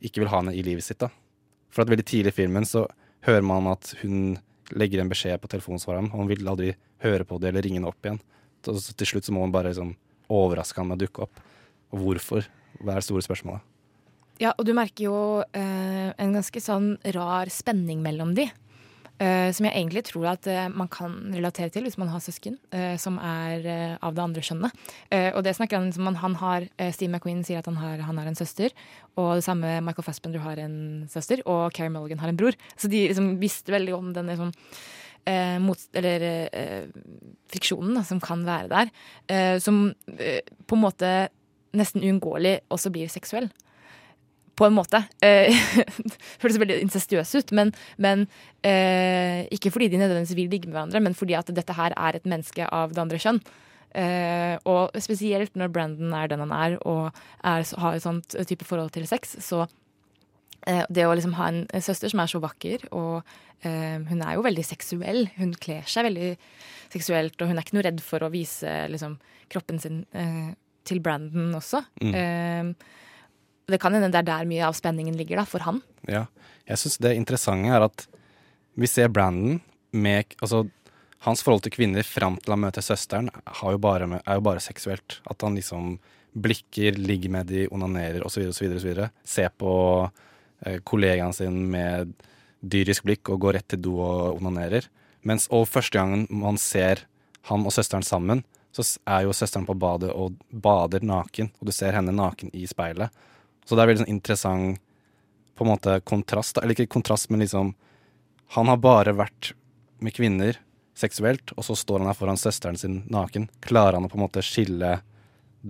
ikke 0.05 0.23
vil 0.23 0.33
ha 0.33 0.43
henne 0.43 0.57
i 0.57 0.65
livet 0.67 0.85
sitt? 0.87 1.01
da? 1.01 1.11
For 1.73 1.85
at 1.85 1.93
veldig 1.93 2.07
tidlig 2.09 2.35
i 2.35 2.41
filmen 2.43 2.67
så 2.69 2.87
hører 3.27 3.45
man 3.47 3.69
at 3.71 3.93
hun 4.03 4.37
legger 4.75 5.03
en 5.03 5.11
beskjed 5.11 5.39
på 5.43 5.51
telefonsvareren, 5.53 6.11
og 6.13 6.23
han 6.25 6.31
vil 6.31 6.49
aldri 6.49 6.73
høre 7.05 7.27
på 7.29 7.39
det 7.39 7.53
eller 7.53 7.67
ringe 7.67 7.81
henne 7.81 7.91
opp 7.91 8.07
igjen. 8.07 8.21
Så, 8.67 8.95
til 8.99 9.13
slutt 9.13 9.29
så 9.29 9.35
må 9.35 9.45
hun 9.45 9.55
bare 9.55 9.71
liksom 9.71 9.95
overraske 10.33 10.81
han 10.81 10.91
med 10.91 10.99
å 10.99 11.05
dukke 11.05 11.27
opp. 11.27 11.43
Og 11.95 12.03
hvorfor? 12.03 12.49
Hva 12.81 12.93
er 12.97 13.01
det 13.01 13.09
store 13.09 13.25
spørsmålet? 13.27 13.61
Ja, 14.43 14.51
og 14.59 14.67
du 14.69 14.75
merker 14.77 15.07
jo 15.07 15.19
eh, 15.57 16.11
en 16.21 16.35
ganske 16.37 16.61
sånn 16.61 16.97
rar 17.17 17.49
spenning 17.49 18.03
mellom 18.05 18.35
de. 18.37 18.45
eh, 19.19 19.49
som 19.57 19.65
jeg 19.65 19.73
egentlig 19.73 20.03
tror 20.05 20.27
at 20.35 20.47
eh, 20.47 20.67
man 20.69 20.91
kan 20.93 21.15
relatere 21.33 21.71
til 21.73 21.87
hvis 21.87 21.97
man 21.97 22.11
har 22.13 22.21
søsken 22.21 22.59
eh, 22.71 22.99
som 23.01 23.17
er 23.17 23.65
eh, 23.65 23.95
av 24.05 24.13
det 24.13 24.21
andre 24.27 24.43
skjønnet. 24.45 24.77
Eh, 25.09 25.31
og 25.33 25.41
det 25.47 25.55
snakker 25.57 25.81
han 25.81 25.89
om. 25.97 26.19
Han 26.21 26.35
har, 26.43 26.67
Steve 26.93 27.09
McQueen 27.15 27.41
sier 27.49 27.63
at 27.63 27.71
han 27.71 27.79
har, 27.81 28.03
han 28.05 28.21
har 28.21 28.29
en 28.29 28.37
søster. 28.37 28.77
Og 29.17 29.39
det 29.39 29.47
samme 29.49 29.79
Michael 29.81 30.05
Fassbender 30.05 30.45
har 30.45 30.61
en 30.61 31.07
søster. 31.09 31.41
Og 31.49 31.73
Carrie 31.73 31.95
Mulligan 31.95 32.21
har 32.21 32.29
en 32.29 32.37
bror. 32.37 32.53
Så 32.77 32.93
de 32.93 33.07
liksom 33.09 33.39
visste 33.41 33.73
veldig 33.73 33.97
om 33.97 34.13
denne 34.13 34.37
sånn 34.37 34.53
eh, 35.25 35.57
mot, 35.65 35.81
eller 35.97 36.29
eh, 36.53 36.85
friksjonen 37.57 37.97
da, 37.97 38.05
som 38.05 38.21
kan 38.21 38.45
være 38.45 38.69
der. 38.69 38.93
eh, 39.33 39.57
som 39.65 39.87
på 40.13 40.77
en 40.77 40.85
måte 40.85 41.15
nesten 41.77 42.05
uunngåelig 42.05 42.61
også 42.73 42.93
blir 42.95 43.11
seksuell. 43.13 43.49
På 44.57 44.69
en 44.69 44.77
måte. 44.77 45.03
Eh, 45.25 45.53
Høres 46.43 46.59
veldig 46.63 46.79
incestuøs 46.81 47.35
ut, 47.37 47.53
men, 47.57 47.75
men 48.01 48.25
eh, 48.65 49.45
ikke 49.53 49.73
fordi 49.75 49.91
de 49.93 50.01
nødvendigvis 50.01 50.37
vil 50.39 50.53
ligge 50.53 50.71
med 50.71 50.79
hverandre, 50.79 51.03
men 51.05 51.17
fordi 51.19 51.37
at 51.37 51.53
dette 51.53 51.77
her 51.77 51.93
er 51.93 52.17
et 52.17 52.29
menneske 52.29 52.69
av 52.73 52.95
det 52.97 53.03
andre 53.03 53.21
kjønn. 53.21 53.43
Eh, 53.97 54.57
og 54.69 54.97
spesielt 55.01 55.55
når 55.57 55.73
Brandon 55.73 56.15
er 56.17 56.29
den 56.33 56.43
han 56.45 56.55
er, 56.57 56.79
og 56.89 57.11
er, 57.45 57.67
har 57.81 57.97
et 57.97 58.05
sånt 58.05 58.37
type 58.49 58.65
forhold 58.69 58.93
til 58.97 59.07
sex, 59.09 59.37
så 59.45 59.67
eh, 60.67 60.85
det 60.89 61.07
å 61.07 61.15
liksom 61.17 61.37
ha 61.39 61.53
en 61.53 61.65
søster 61.85 62.13
som 62.13 62.25
er 62.25 62.33
så 62.33 62.41
vakker, 62.41 62.89
og 62.97 63.23
eh, 63.61 63.97
hun 64.09 64.21
er 64.21 64.37
jo 64.37 64.45
veldig 64.45 64.65
seksuell. 64.67 65.27
Hun 65.37 65.53
kler 65.61 65.85
seg 65.89 66.09
veldig 66.11 66.35
seksuelt, 66.93 67.41
og 67.41 67.51
hun 67.51 67.57
er 67.57 67.65
ikke 67.65 67.79
noe 67.79 67.89
redd 67.89 68.05
for 68.05 68.25
å 68.25 68.33
vise 68.33 68.73
liksom, 68.93 69.17
kroppen 69.53 69.81
sin 69.83 70.05
eh, 70.17 70.53
til 70.87 71.03
Brandon 71.05 71.55
også. 71.59 71.83
Mm. 72.03 72.15
Eh, 72.15 72.89
det 73.67 73.81
kan 73.83 73.95
hende 73.97 74.13
det 74.15 74.23
er 74.23 74.29
der 74.29 74.49
mye 74.49 74.67
av 74.69 74.77
spenningen 74.79 75.17
ligger, 75.19 75.41
da, 75.43 75.47
for 75.49 75.65
han. 75.67 75.83
Ja. 76.11 76.27
Jeg 76.67 76.83
syns 76.83 77.01
det 77.03 77.17
interessante 77.19 77.71
er 77.75 77.87
at 77.87 78.07
vi 78.77 78.89
ser 78.91 79.13
Brandon 79.13 79.61
med 79.97 80.35
Altså, 80.43 80.67
hans 81.25 81.43
forhold 81.43 81.65
til 81.65 81.73
kvinner 81.75 82.05
fram 82.07 82.37
til 82.43 82.53
han 82.53 82.63
møter 82.67 82.85
søsteren, 82.85 83.31
har 83.33 83.75
jo 83.75 83.81
bare 83.81 84.21
er 84.21 84.39
jo 84.39 84.45
bare 84.45 84.63
seksuelt. 84.63 85.21
At 85.31 85.43
han 85.43 85.57
liksom 85.57 85.97
blikker, 86.37 86.99
ligger 87.01 87.33
med 87.33 87.49
de, 87.49 87.67
onanerer 87.73 88.25
osv., 88.27 88.51
osv., 88.51 88.77
osv. 88.77 89.07
Ser 89.25 89.51
på 89.57 89.73
eh, 90.67 90.79
kollegaen 90.85 91.33
sin 91.33 91.65
med 91.73 92.13
dyrisk 92.61 93.07
blikk 93.07 93.31
og 93.33 93.41
går 93.47 93.59
rett 93.59 93.69
til 93.73 93.83
do 93.87 93.97
og 94.05 94.41
onanerer. 94.41 94.89
Mens 95.27 95.49
og 95.51 95.67
første 95.71 95.97
gangen 95.97 96.27
man 96.31 96.61
ser 96.61 97.07
han 97.49 97.65
og 97.67 97.75
søsteren 97.75 98.05
sammen, 98.07 98.45
så 98.77 98.85
er 99.09 99.25
jo 99.25 99.35
søsteren 99.37 99.67
på 99.69 99.77
badet 99.79 100.13
og 100.13 100.37
bader 100.51 101.05
naken, 101.07 101.51
og 101.59 101.69
du 101.69 101.73
ser 101.75 101.97
henne 101.97 102.15
naken 102.15 102.53
i 102.57 102.67
speilet. 102.69 103.15
Så 103.67 103.75
det 103.75 103.83
er 103.83 103.91
veldig 103.91 104.05
sånn 104.05 104.15
interessant 104.15 104.83
på 105.57 105.65
en 105.65 105.73
måte 105.73 106.01
kontrast, 106.05 106.59
eller 106.61 106.77
ikke 106.77 106.93
kontrast, 106.99 107.31
men 107.31 107.41
liksom 107.45 107.75
Han 108.55 108.69
har 108.69 108.77
bare 108.79 109.11
vært 109.11 109.55
med 109.99 110.15
kvinner 110.15 110.61
seksuelt, 110.95 111.51
og 111.57 111.65
så 111.67 111.75
står 111.75 111.99
han 111.99 112.07
her 112.07 112.15
foran 112.15 112.39
søsteren 112.39 112.77
sin 112.79 113.01
naken. 113.11 113.49
Klarer 113.61 113.99
han 113.99 114.07
å 114.07 114.11
på 114.13 114.21
en 114.21 114.23
måte 114.23 114.45
skille 114.45 115.01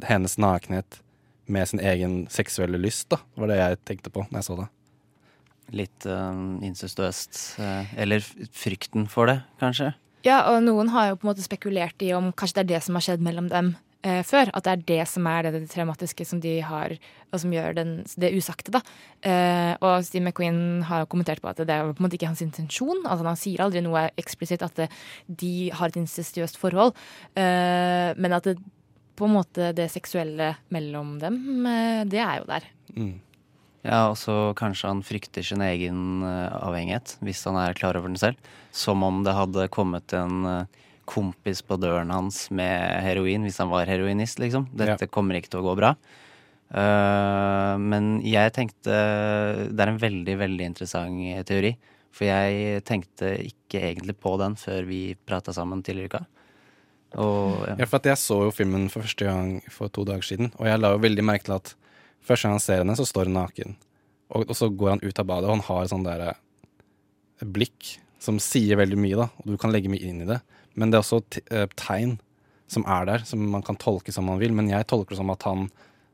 hennes 0.05 0.37
nakenhet 0.37 0.99
med 1.47 1.69
sin 1.71 1.81
egen 1.81 2.27
seksuelle 2.29 2.77
lyst, 2.77 3.09
da? 3.15 3.23
Det 3.33 3.41
var 3.41 3.49
det 3.53 3.59
jeg 3.63 3.81
tenkte 3.89 4.13
på 4.13 4.27
når 4.29 4.43
jeg 4.43 4.49
så 4.49 4.59
det. 4.61 4.67
Litt 5.81 6.07
uh, 6.07 6.37
incestuøst. 6.63 7.41
eh, 7.59 7.95
eller 8.05 8.23
frykten 8.55 9.09
for 9.11 9.31
det, 9.31 9.41
kanskje. 9.63 9.95
Ja, 10.27 10.41
og 10.51 10.63
noen 10.65 10.91
har 10.91 11.13
jo 11.13 11.19
på 11.21 11.27
en 11.27 11.31
måte 11.31 11.45
spekulert 11.45 12.03
i 12.03 12.11
om 12.17 12.33
kanskje 12.35 12.59
det 12.59 12.65
er 12.65 12.71
det 12.75 12.87
som 12.87 12.97
har 12.99 13.05
skjedd 13.07 13.23
mellom 13.23 13.47
dem 13.51 13.69
eh, 14.03 14.25
før. 14.27 14.51
At 14.59 14.67
det 14.67 14.73
er 14.73 14.85
det 14.89 15.05
som 15.13 15.27
er 15.31 15.47
det, 15.47 15.53
det 15.55 15.69
traumatiske 15.71 16.27
som 16.27 16.41
de 16.43 16.57
har, 16.67 16.97
og 17.31 17.43
som 17.43 17.53
gjør 17.55 17.77
den, 17.79 17.93
det 18.19 18.33
usagte. 18.35 18.81
Eh, 19.23 19.75
og 19.79 20.03
Steve 20.09 20.25
McQueen 20.25 20.83
har 20.89 21.05
jo 21.05 21.11
kommentert 21.13 21.45
på 21.45 21.53
at 21.53 21.63
det 21.63 21.71
er 21.71 21.93
på 21.93 22.01
en 22.03 22.09
måte 22.09 22.19
ikke 22.19 22.33
hans 22.33 22.43
intensjon. 22.43 23.05
Altså 23.05 23.29
Han 23.29 23.39
sier 23.39 23.63
aldri 23.63 23.85
noe 23.87 24.09
eksplisitt 24.19 24.67
at 24.67 24.75
det, 24.81 24.89
de 25.31 25.53
har 25.71 25.95
et 25.95 26.01
incestuøst 26.03 26.59
forhold, 26.59 26.97
eh, 27.39 28.11
men 28.19 28.35
at 28.35 28.51
det, 28.51 28.59
på 29.17 29.31
en 29.31 29.37
måte 29.39 29.71
det 29.79 29.87
seksuelle 29.95 30.57
mellom 30.75 31.21
dem, 31.23 31.39
eh, 31.71 32.03
det 32.11 32.21
er 32.25 32.43
jo 32.43 32.51
der. 32.51 32.69
Ja, 33.87 34.09
og 34.11 34.17
så 34.19 34.51
kanskje 34.59 34.91
han 34.91 35.05
frykter 35.07 35.45
sin 35.47 35.63
egen 35.63 36.25
eh, 36.27 36.57
avhengighet, 36.59 37.17
hvis 37.25 37.45
han 37.47 37.59
er 37.61 37.77
klar 37.79 37.99
over 37.99 38.11
den 38.11 38.19
selv. 38.19 38.51
Som 38.75 39.05
om 39.07 39.23
det 39.27 39.37
hadde 39.37 39.69
kommet 39.73 40.15
en 40.17 40.47
eh, 40.51 40.85
kompis 41.07 41.63
på 41.63 41.79
døren 41.79 42.11
hans 42.11 42.49
med 42.51 42.83
heroin, 43.07 43.47
hvis 43.47 43.61
han 43.63 43.71
var 43.71 43.87
heroinist, 43.87 44.43
liksom. 44.43 44.67
Dette 44.75 45.07
kommer 45.07 45.39
ikke 45.39 45.55
til 45.55 45.63
å 45.63 45.69
gå 45.69 45.77
bra. 45.79 45.95
Uh, 46.67 47.79
men 47.79 48.17
jeg 48.27 48.51
tenkte 48.51 48.91
Det 49.71 49.79
er 49.85 49.91
en 49.93 50.01
veldig, 50.03 50.35
veldig 50.41 50.67
interessant 50.67 51.47
teori. 51.47 51.77
For 52.11 52.27
jeg 52.27 52.83
tenkte 52.89 53.37
ikke 53.45 53.85
egentlig 53.93 54.17
på 54.19 54.33
den 54.41 54.57
før 54.59 54.89
vi 54.89 55.01
prata 55.29 55.55
sammen 55.55 55.85
tidligere 55.87 56.09
i 56.09 56.11
uka. 56.11 56.23
Og 57.23 57.63
ja. 57.69 57.77
Ja, 57.79 57.87
for 57.87 58.01
at 58.01 58.09
jeg 58.11 58.19
så 58.19 58.41
jo 58.49 58.55
filmen 58.55 58.89
for 58.91 59.07
første 59.07 59.29
gang 59.29 59.61
for 59.71 59.93
to 59.93 60.03
dager 60.09 60.27
siden, 60.27 60.51
og 60.57 60.67
jeg 60.67 60.81
la 60.81 60.91
jo 60.95 61.03
veldig 61.05 61.25
merke 61.25 61.47
til 61.47 61.55
at 61.61 61.77
første 62.27 62.47
gang 62.47 62.57
han 62.57 62.65
ser 62.65 62.83
henne, 62.83 62.97
så 62.99 63.07
står 63.09 63.31
hun 63.31 63.39
naken. 63.39 63.77
Og, 64.35 64.45
og 64.49 64.57
så 64.59 64.69
går 64.71 64.97
han 64.97 65.05
ut 65.05 65.23
av 65.23 65.29
badet, 65.29 65.49
og 65.49 65.57
han 65.57 65.67
har 65.69 65.91
sånn 65.91 66.07
der 66.07 66.25
eh, 66.31 66.43
blikk 67.47 67.97
som 68.23 68.41
sier 68.43 68.79
veldig 68.81 68.99
mye, 68.99 69.19
da, 69.19 69.29
og 69.43 69.53
du 69.53 69.59
kan 69.61 69.73
legge 69.75 69.91
mye 69.93 70.03
inn 70.03 70.25
i 70.25 70.29
det. 70.29 70.41
Men 70.77 70.91
det 70.91 70.99
er 70.99 71.05
også 71.05 71.23
eh, 71.55 71.69
tegn 71.79 72.17
som 72.71 72.87
er 72.91 73.07
der, 73.09 73.25
som 73.29 73.43
man 73.53 73.65
kan 73.65 73.79
tolke 73.79 74.13
som 74.13 74.27
man 74.29 74.41
vil. 74.43 74.55
Men 74.57 74.71
jeg 74.71 74.89
tolker 74.91 75.15
det 75.15 75.21
som 75.21 75.31
at 75.33 75.47
han, 75.47 75.69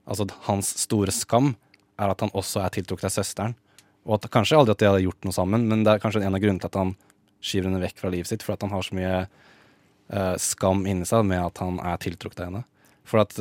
altså 0.04 0.28
hans 0.49 0.75
store 0.83 1.14
skam 1.14 1.54
er 2.00 2.12
at 2.12 2.25
han 2.25 2.33
også 2.37 2.62
er 2.64 2.75
tiltrukket 2.75 3.09
av 3.09 3.14
søsteren. 3.16 3.57
Og 4.04 4.19
at 4.19 4.28
kanskje 4.35 4.59
aldri 4.59 4.75
at 4.75 4.83
de 4.83 4.90
hadde 4.90 5.07
gjort 5.07 5.26
noe 5.26 5.37
sammen, 5.37 5.64
men 5.71 5.87
det 5.87 5.95
er 5.95 6.02
kanskje 6.02 6.25
en 6.26 6.37
av 6.37 6.42
grunnene 6.42 6.62
til 6.62 6.73
at 6.73 6.81
han 6.81 6.95
skyver 7.42 7.71
henne 7.71 7.83
vekk 7.83 8.02
fra 8.02 8.11
livet 8.12 8.31
sitt, 8.31 8.45
for 8.45 8.54
at 8.54 8.64
han 8.66 8.75
har 8.75 8.85
så 8.87 8.97
mye 8.99 9.14
uh, 9.23 10.35
skam 10.42 10.85
inni 10.90 11.07
seg 11.09 11.25
med 11.26 11.42
at 11.42 11.62
han 11.62 11.78
er 11.87 12.00
tiltrukket 12.02 12.42
av 12.42 12.50
henne. 12.50 12.64
For 13.07 13.23
at 13.23 13.38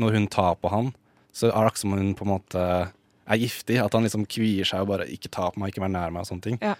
når 0.00 0.16
hun 0.16 0.28
tar 0.30 0.56
på 0.62 0.70
han, 0.72 0.92
så 1.32 1.48
er 1.48 1.52
det 1.52 1.58
akkurat 1.60 1.82
som 1.82 1.96
hun 1.96 2.14
på 2.18 2.26
en 2.26 2.32
måte 2.32 2.62
er 3.30 3.40
giftig. 3.40 3.78
At 3.82 3.94
han 3.94 4.06
liksom 4.06 4.26
kvier 4.30 4.66
seg 4.66 4.82
og 4.82 4.90
bare 4.92 5.06
'ikke 5.06 5.30
ta 5.30 5.50
på 5.50 5.60
meg, 5.60 5.72
ikke 5.72 5.84
vær 5.84 5.92
nær 5.94 6.10
meg' 6.10 6.24
og 6.24 6.30
sånne 6.30 6.42
ting. 6.42 6.58
Ja. 6.60 6.74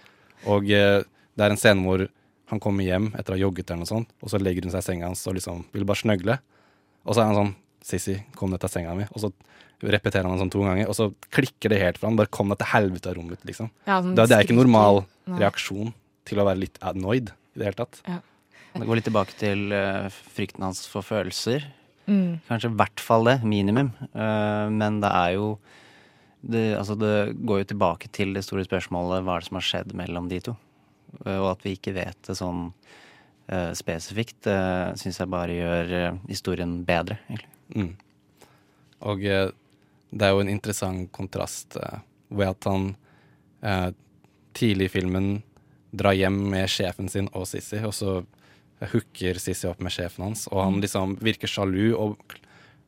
Og 0.45 0.69
eh, 0.69 1.03
det 1.35 1.45
er 1.45 1.51
en 1.51 1.61
scene 1.61 1.83
hvor 1.85 2.07
han 2.51 2.59
kommer 2.59 2.83
hjem 2.83 3.13
etter 3.15 3.31
å 3.31 3.37
ha 3.37 3.43
jogget 3.45 3.69
eller 3.69 3.85
noe 3.85 3.93
sånt, 3.93 4.09
og 4.21 4.29
så 4.29 4.41
legger 4.41 4.63
hun 4.63 4.71
seg 4.71 4.83
i 4.83 4.87
senga 4.89 5.07
hans 5.07 5.23
og 5.27 5.37
liksom 5.37 5.63
vil 5.71 5.85
bare 5.87 6.03
snøgle. 6.03 6.39
Og 7.05 7.15
så 7.15 7.21
er 7.21 7.31
han 7.31 7.39
sånn 7.39 7.55
'Sissy, 7.81 8.23
kom 8.35 8.51
deg 8.51 8.59
til 8.59 8.69
senga 8.69 8.93
mi'. 8.93 9.09
Og 9.15 9.23
så 9.23 9.31
repeterer 9.81 10.27
han 10.27 10.37
det 10.37 10.43
sånn 10.43 10.53
to 10.53 10.61
ganger, 10.61 10.87
og 10.87 10.95
så 10.95 11.13
klikker 11.33 11.69
det 11.69 11.79
helt 11.81 11.97
for 11.97 12.07
han. 12.07 12.17
Bare 12.19 12.29
kom 12.29 12.49
deg 12.49 12.59
til 12.61 12.67
helvete 12.67 13.09
av 13.09 13.15
rommet, 13.17 13.41
liksom. 13.47 13.71
Ja, 13.87 14.01
sånn 14.01 14.13
det, 14.15 14.27
det 14.29 14.37
er 14.37 14.45
ikke 14.45 14.59
normal 14.59 15.05
Nei. 15.25 15.39
reaksjon 15.41 15.93
til 16.29 16.41
å 16.41 16.45
være 16.45 16.61
litt 16.61 16.77
annoyed 16.85 17.31
i 17.31 17.57
det 17.57 17.65
hele 17.65 17.79
tatt. 17.79 18.01
Det 18.71 18.87
går 18.87 18.99
litt 18.99 19.07
tilbake 19.09 19.35
til 19.39 19.73
uh, 19.73 20.07
frykten 20.35 20.63
hans 20.63 20.85
for 20.87 21.03
følelser. 21.03 21.65
Mm. 22.07 22.41
Kanskje 22.47 22.71
i 22.71 22.77
hvert 22.79 23.03
fall 23.03 23.29
det, 23.29 23.37
minimum. 23.47 23.91
Eh, 24.11 24.67
men 24.73 24.99
det 25.03 25.11
er 25.11 25.37
jo 25.37 25.47
det, 26.41 26.71
altså 26.79 26.97
det 26.97 27.15
går 27.45 27.61
jo 27.61 27.69
tilbake 27.71 28.09
til 28.13 28.33
det 28.33 28.43
store 28.45 28.65
spørsmålet 28.65 29.25
hva 29.25 29.37
er 29.37 29.43
det 29.43 29.49
som 29.51 29.59
har 29.59 29.67
skjedd 29.67 29.95
mellom 29.97 30.29
de 30.31 30.41
to. 30.49 30.55
Eh, 31.25 31.37
og 31.37 31.51
at 31.53 31.65
vi 31.65 31.75
ikke 31.77 31.95
vet 31.97 32.17
det 32.27 32.37
sånn 32.39 32.69
uh, 32.71 33.71
spesifikt, 33.77 34.47
uh, 34.49 34.93
syns 34.99 35.19
jeg 35.21 35.29
bare 35.31 35.57
gjør 35.57 35.91
uh, 35.97 36.21
historien 36.31 36.79
bedre, 36.87 37.19
egentlig. 37.29 37.51
Mm. 37.75 37.91
Og 39.11 39.27
uh, 39.27 39.51
det 40.11 40.27
er 40.27 40.33
jo 40.33 40.41
en 40.43 40.51
interessant 40.51 41.11
kontrast 41.15 41.77
ved 42.31 42.47
at 42.47 42.67
han 42.67 42.91
eh, 43.61 43.89
tidlig 44.53 44.89
i 44.89 44.93
filmen 44.95 45.29
drar 45.91 46.15
hjem 46.15 46.37
med 46.51 46.69
sjefen 46.71 47.09
sin 47.11 47.29
og 47.35 47.47
Sissy, 47.49 47.81
og 47.83 47.93
så 47.95 48.21
hooker 48.89 49.37
Sissy 49.39 49.67
opp 49.69 49.79
med 49.81 49.91
sjefen 49.91 50.23
hans, 50.25 50.47
og 50.51 50.63
han 50.63 50.73
Mm. 50.73 50.81
liksom 50.81 51.17
virker 51.19 51.47
sjalu 51.47 51.93
og 51.97 52.17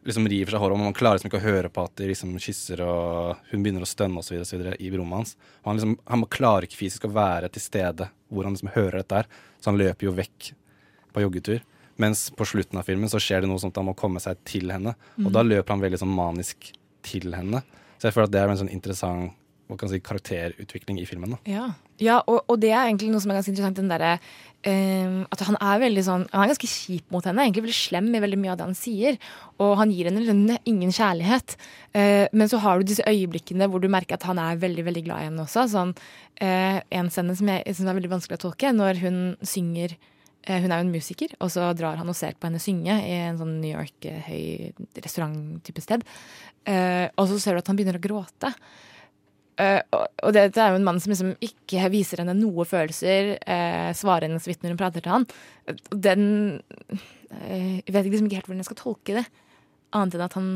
liksom 0.05 0.27
river 0.27 0.51
seg 0.51 0.59
i 0.59 0.63
håret, 0.63 0.73
og 0.73 0.79
man 0.79 0.93
klarer 0.93 1.15
liksom 1.19 1.29
ikke 1.31 1.39
å 1.41 1.47
høre 1.47 1.69
på 1.69 1.83
at 1.85 1.95
de 1.95 2.07
liksom 2.07 2.33
kysser, 2.37 2.81
og 2.81 3.37
hun 3.51 3.63
begynner 3.63 3.81
å 3.81 3.87
stønne 3.87 4.19
videre 4.19 4.75
i 4.81 4.89
rommet 4.91 5.13
hans. 5.15 5.35
Og 5.63 5.65
han 5.71 5.77
liksom, 5.77 5.99
han 6.07 6.25
klarer 6.25 6.63
ikke 6.67 6.81
fysisk 6.81 7.05
å 7.05 7.13
være 7.13 7.49
til 7.51 7.61
stede 7.61 8.09
hvor 8.29 8.43
han 8.43 8.53
liksom 8.53 8.73
hører 8.73 8.97
dette 8.99 9.15
her, 9.15 9.25
så 9.61 9.65
han 9.71 9.77
løper 9.79 10.03
jo 10.03 10.11
vekk 10.11 10.51
på 11.13 11.21
joggetur. 11.21 11.61
Mens 11.97 12.29
på 12.31 12.43
slutten 12.43 12.79
av 12.79 12.85
filmen 12.85 13.07
så 13.07 13.19
skjer 13.21 13.41
det 13.41 13.47
noe 13.49 13.59
sånt 13.59 13.71
at 13.77 13.83
han 13.83 13.85
må 13.85 13.95
komme 13.95 14.19
seg 14.19 14.35
til 14.43 14.71
henne, 14.71 14.95
og 15.19 15.29
Mm. 15.29 15.31
da 15.31 15.43
løper 15.43 15.69
han 15.69 15.79
veldig 15.81 15.99
sånn 15.99 16.15
manisk 16.15 16.73
til 17.03 17.31
henne. 17.31 17.63
Så 17.99 18.09
jeg 18.09 18.13
føler 18.13 18.23
at 18.25 18.31
det 18.31 18.41
er 18.41 18.49
en 18.49 18.57
sånn 18.57 18.71
interessant 18.73 19.31
si, 19.89 19.99
karakterutvikling 19.99 20.99
i 20.99 21.05
filmen. 21.05 21.29
da. 21.31 21.37
Ja, 21.45 21.73
ja 22.01 22.19
og, 22.25 22.41
og 22.49 22.57
det 22.61 22.71
er 22.71 22.87
egentlig 22.87 23.11
noe 23.13 23.21
som 23.21 23.31
er 23.31 23.37
ganske 23.37 23.53
interessant. 23.53 23.77
Den 23.77 23.91
der, 23.91 24.17
uh, 24.65 25.17
At 25.33 25.43
han 25.45 25.57
er 25.59 25.81
veldig 25.83 26.03
sånn 26.05 26.23
Han 26.31 26.45
er 26.45 26.51
ganske 26.53 26.69
kjip 26.69 27.11
mot 27.13 27.25
henne. 27.27 27.45
Egentlig 27.45 27.65
veldig 27.67 27.77
slem 27.77 28.09
i 28.13 28.21
veldig 28.23 28.39
mye 28.41 28.53
av 28.53 28.59
det 28.59 28.67
han 28.69 28.77
sier. 28.77 29.19
Og 29.61 29.75
han 29.79 29.91
gir 29.93 30.09
henne 30.09 30.23
liksom 30.23 30.69
ingen 30.69 30.93
kjærlighet. 30.93 31.57
Uh, 31.93 32.25
men 32.33 32.49
så 32.51 32.61
har 32.63 32.79
du 32.79 32.89
disse 32.89 33.05
øyeblikkene 33.09 33.69
hvor 33.69 33.83
du 33.83 33.89
merker 33.91 34.17
at 34.17 34.25
han 34.29 34.41
er 34.41 34.61
veldig 34.61 34.87
veldig 34.89 35.03
glad 35.05 35.21
i 35.21 35.27
henne 35.29 35.45
også. 35.45 35.67
Sånn, 35.73 35.93
uh, 36.41 36.79
en 36.81 37.11
scene 37.13 37.37
som 37.37 37.53
jeg 37.53 37.67
synes 37.69 37.91
er 37.91 37.99
veldig 37.99 38.15
vanskelig 38.15 38.39
å 38.39 38.45
tolke, 38.47 38.73
når 38.73 39.03
hun 39.03 39.21
synger 39.45 39.93
eh, 40.43 40.59
Hun 40.59 40.71
er 40.71 40.81
jo 40.81 40.87
en 40.87 40.91
musiker, 40.91 41.35
og 41.39 41.51
så 41.53 41.69
drar 41.77 41.99
han 41.99 42.09
og 42.09 42.17
ser 42.17 42.33
på 42.35 42.49
henne 42.49 42.59
synge 42.59 42.97
i 42.99 43.13
en 43.29 43.37
sånn 43.39 43.61
New 43.61 43.71
York 43.71 44.07
eh, 44.09 44.25
høy 44.25 44.97
restaurant-type 44.97 45.83
sted. 45.83 46.03
Og 46.63 47.25
så 47.27 47.37
ser 47.39 47.55
du 47.55 47.59
at 47.59 47.69
han 47.69 47.75
begynner 47.75 47.99
å 47.99 48.03
gråte. 48.03 48.51
Eh, 49.61 49.79
og 49.93 50.33
dette 50.33 50.61
er 50.61 50.73
jo 50.73 50.79
en 50.79 50.85
mann 50.87 50.99
som 51.01 51.13
liksom 51.13 51.33
ikke 51.43 51.89
viser 51.93 52.23
henne 52.23 52.35
noe 52.37 52.65
følelser, 52.65 53.35
uh, 53.45 53.91
svarer 53.97 54.27
henne 54.27 54.41
så 54.41 54.49
vidt 54.49 54.63
når 54.63 54.73
hun 54.73 54.81
prater 54.81 55.03
til 55.03 55.13
han. 55.13 55.27
Den 55.93 56.23
uh, 56.89 57.81
Jeg 57.83 57.93
vet 57.93 58.09
liksom 58.09 58.29
ikke 58.29 58.41
helt 58.41 58.49
hvordan 58.49 58.63
jeg 58.63 58.69
skal 58.71 58.79
tolke 58.81 59.17
det, 59.19 59.25
annet 59.93 60.17
enn 60.17 60.25
at 60.25 60.37
han 60.39 60.49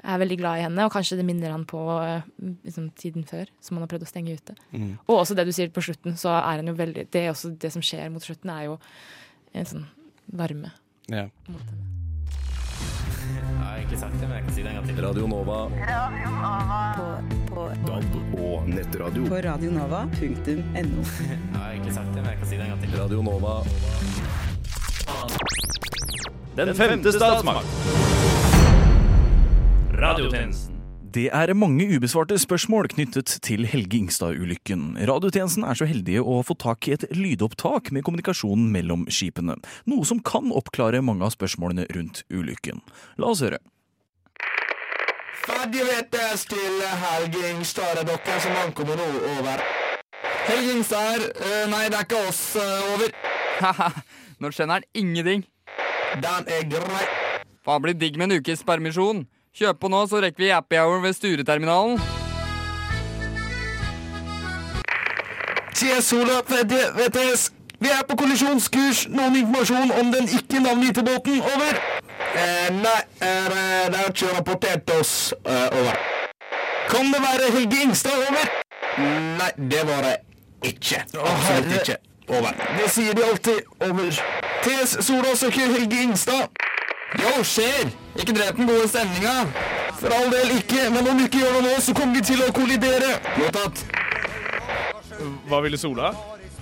er 0.00 0.20
veldig 0.22 0.38
glad 0.40 0.58
i 0.58 0.64
henne, 0.64 0.86
og 0.86 0.94
kanskje 0.94 1.18
det 1.18 1.26
minner 1.28 1.52
han 1.52 1.66
på 1.68 1.80
liksom, 2.64 2.86
tiden 2.96 3.26
før, 3.28 3.50
som 3.60 3.76
han 3.76 3.84
har 3.84 3.90
prøvd 3.90 4.06
å 4.06 4.08
stenge 4.08 4.32
ute. 4.32 4.54
Mm. 4.72 4.94
Og 5.04 5.18
også 5.18 5.36
det 5.36 5.44
du 5.44 5.52
sier 5.52 5.68
på 5.74 5.84
slutten, 5.84 6.16
så 6.16 6.32
er 6.38 6.62
han 6.62 6.72
jo 6.72 6.76
veldig 6.78 7.04
Det, 7.12 7.20
er 7.20 7.34
også 7.34 7.52
det 7.52 7.68
som 7.74 7.84
skjer 7.84 8.08
mot 8.08 8.24
slutten, 8.24 8.48
er 8.54 8.70
jo 8.70 8.78
en 9.52 9.68
sånn 9.68 9.86
varme. 10.40 10.72
Ja. 11.12 11.28
Mot 11.50 11.60
har 11.68 11.89
egentlig 13.90 14.08
sagt 14.08 14.20
det, 14.20 14.28
men 14.28 14.36
jeg 14.36 14.44
kan 14.44 14.54
si 14.54 14.62
det 14.62 14.70
en 14.70 14.76
gang 14.78 14.86
til. 14.86 14.98
Radio 15.02 15.26
Nova. 15.26 15.58
Radio 15.90 16.30
Nova. 16.38 16.82
På, 17.50 17.62
DAB 17.86 18.12
og 18.38 18.68
nettradio. 18.68 19.24
på 19.26 19.40
radionova.no. 19.46 21.02
Jeg 21.50 21.58
har 21.58 21.70
egentlig 21.72 21.94
sagt 21.94 22.12
det, 22.14 22.22
men 22.22 22.30
jeg 22.30 22.38
kan 22.38 22.46
si 22.46 22.56
det 22.56 22.64
en 22.64 22.70
gang 22.70 22.80
til. 22.80 22.90
Radio 23.00 23.22
Nova. 23.22 23.54
Den 26.56 26.74
femte 26.74 27.12
statsmakt. 27.12 27.66
Radiotjenesten. 29.98 30.76
Det 31.10 31.26
er 31.34 31.50
mange 31.58 31.88
ubesvarte 31.90 32.38
spørsmål 32.38 32.92
knyttet 32.92 33.40
til 33.42 33.66
Helge 33.66 33.98
Ingstad-ulykken. 33.98 34.94
Radiotjenesten 35.10 35.66
er 35.66 35.74
så 35.74 35.90
heldige 35.90 36.22
å 36.22 36.38
få 36.46 36.54
tak 36.54 36.86
i 36.86 36.94
et 36.94 37.08
lydopptak 37.10 37.90
med 37.90 38.06
kommunikasjonen 38.06 38.70
mellom 38.70 39.08
skipene, 39.10 39.58
noe 39.90 40.06
som 40.06 40.22
kan 40.22 40.54
oppklare 40.54 41.02
mange 41.02 41.26
av 41.26 41.34
spørsmålene 41.34 41.90
rundt 41.90 42.22
ulykken. 42.30 42.78
La 43.18 43.34
oss 43.34 43.42
høre. 43.42 43.58
Ferdig 45.40 45.80
VTS 45.88 46.44
til 46.44 46.82
Helge 47.02 47.50
Ingstad, 47.50 47.98
er 48.00 48.04
dere 48.04 48.40
som 48.40 48.56
ankommer 48.64 48.96
nå, 49.00 49.06
over. 49.38 49.62
Helge 50.48 50.72
Ingstad, 50.76 51.24
eh, 51.40 51.64
nei, 51.70 51.84
det 51.88 51.96
er 51.96 52.04
ikke 52.04 52.28
oss, 52.28 52.56
Uh, 52.56 52.92
over. 52.94 53.08
Haha, 53.60 53.88
nå 54.40 54.50
skjønner 54.52 54.80
han 54.80 54.86
ingenting. 54.94 55.44
Den 56.22 56.48
er 56.48 56.64
grei. 56.68 57.04
Faen 57.64 57.82
blir 57.82 57.94
digg 57.94 58.18
med 58.18 58.30
en 58.30 58.40
ukes 58.40 58.64
permisjon. 58.64 59.24
Kjøp 59.56 59.80
på 59.80 59.88
nå, 59.88 60.02
så 60.08 60.20
rekker 60.20 60.44
vi 60.44 60.50
happy 60.52 60.76
hour 60.76 61.00
ved 61.00 61.16
Stureterminalen. 61.16 62.00
Tje, 65.74 66.02
Sola 66.02 66.42
VTS. 66.44 67.50
Vi 67.80 67.88
er 67.88 68.04
på 68.08 68.16
kollisjonskurs. 68.20 69.06
Noen 69.08 69.36
informasjon 69.40 69.92
om 70.00 70.12
den 70.12 70.28
ikke 70.28 70.60
navngitte 70.60 71.04
båten, 71.06 71.40
over. 71.40 71.99
Eh, 72.34 72.70
nei, 72.70 73.00
er, 73.20 73.50
eh, 73.50 73.90
det 73.90 73.98
er 73.98 74.10
ikke 74.12 74.28
rapportert 74.36 74.90
oss, 75.00 75.32
eh, 75.44 75.68
over. 75.80 75.96
Kan 76.88 77.12
det 77.12 77.20
være 77.22 77.50
Helge 77.52 77.82
Ingstad, 77.82 78.12
over? 78.28 78.46
Nei, 78.98 79.50
det 79.70 79.82
var 79.88 80.02
det 80.02 80.16
ikke. 80.62 81.02
Absolutt 81.18 81.72
ikke. 81.80 81.96
Over. 82.28 82.52
Det 82.78 82.90
sier 82.90 83.14
de 83.14 83.24
alltid, 83.24 83.60
over. 83.80 84.22
TS 84.62 84.96
Sola 85.06 85.34
søker 85.34 85.74
Helge 85.74 86.02
Ingstad. 86.02 86.48
Yo, 87.18 87.42
skjer! 87.42 87.90
Ikke 88.16 88.32
drep 88.32 88.56
den 88.56 88.68
gode 88.68 88.88
stemninga. 88.88 89.46
For 89.98 90.14
all 90.14 90.30
del 90.30 90.56
ikke, 90.56 90.90
men 90.94 91.08
om 91.08 91.18
du 91.18 91.24
ikke 91.26 91.38
gjør 91.42 91.56
det 91.58 91.62
nå, 91.66 91.80
så 91.82 91.94
kommer 91.94 92.14
vi 92.14 92.22
til 92.30 92.42
å 92.46 92.52
kollidere. 92.54 93.16
Mottatt. 93.38 93.82
Hva 95.50 95.60
ville 95.64 95.78
Sola? 95.78 96.14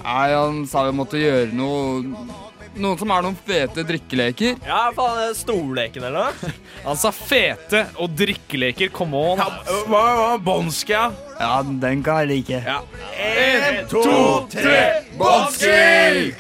Nei, 0.03 0.29
Han 0.33 0.65
sa 0.67 0.87
vi 0.89 0.97
måtte 0.97 1.21
gjøre 1.21 1.53
noe 1.53 2.48
Noen 2.77 2.99
som 3.01 3.11
er 3.11 3.25
noen 3.25 3.37
fete 3.47 3.83
drikkeleker. 3.87 4.59
Ja, 4.67 4.89
faen, 4.95 5.35
Storleken 5.37 6.05
eller 6.09 6.29
noe? 6.29 6.53
Han 6.85 6.99
sa 7.01 7.11
fete 7.15 7.87
og 7.97 8.13
drikkeleker. 8.19 8.93
Come 8.95 9.17
on. 9.33 9.43
Hva 9.89 10.03
var 10.21 10.43
Bonska? 10.45 11.09
Ja, 11.39 11.63
den 11.65 12.03
kan 12.07 12.23
jeg 12.23 12.31
like. 12.33 12.61
Ja. 12.67 12.83
En, 13.19 13.81
to, 13.91 14.47
tre, 14.53 14.83
bånski! 15.19 16.35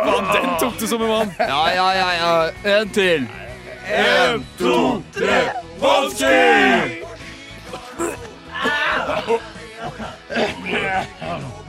Faen, 0.00 0.30
den 0.34 0.50
tok 0.60 0.80
du 0.80 0.86
som 0.90 1.06
en 1.06 1.14
mann. 1.14 1.32
Ja, 1.38 1.62
ja, 1.76 1.88
ja, 2.00 2.10
ja. 2.18 2.32
En 2.76 2.92
til. 2.96 3.28
En, 3.90 4.44
to, 4.58 5.02
tre, 5.16 5.40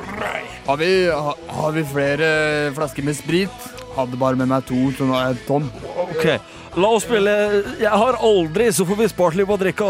Har 0.68 0.78
vi, 0.78 0.90
ha, 1.10 1.34
har 1.58 1.72
vi 1.76 1.84
flere 1.84 2.28
flasker 2.76 3.04
med 3.04 3.16
sprit? 3.18 3.70
Hadde 3.96 4.18
bare 4.22 4.36
med 4.40 4.48
meg 4.48 4.66
to, 4.70 4.78
så 4.96 5.04
nå 5.10 5.16
er 5.20 5.34
jeg 5.34 5.42
tom. 5.48 5.66
Ok, 6.06 6.26
la 6.80 6.88
oss 6.96 7.04
spille 7.04 7.34
Jeg 7.82 7.92
har 7.92 8.16
aldri, 8.24 8.70
så 8.72 8.86
får 8.88 8.96
vi 9.02 9.08
spart 9.12 9.36
litt 9.36 9.48
på 9.50 9.58
å 9.58 9.60
også. 9.60 9.90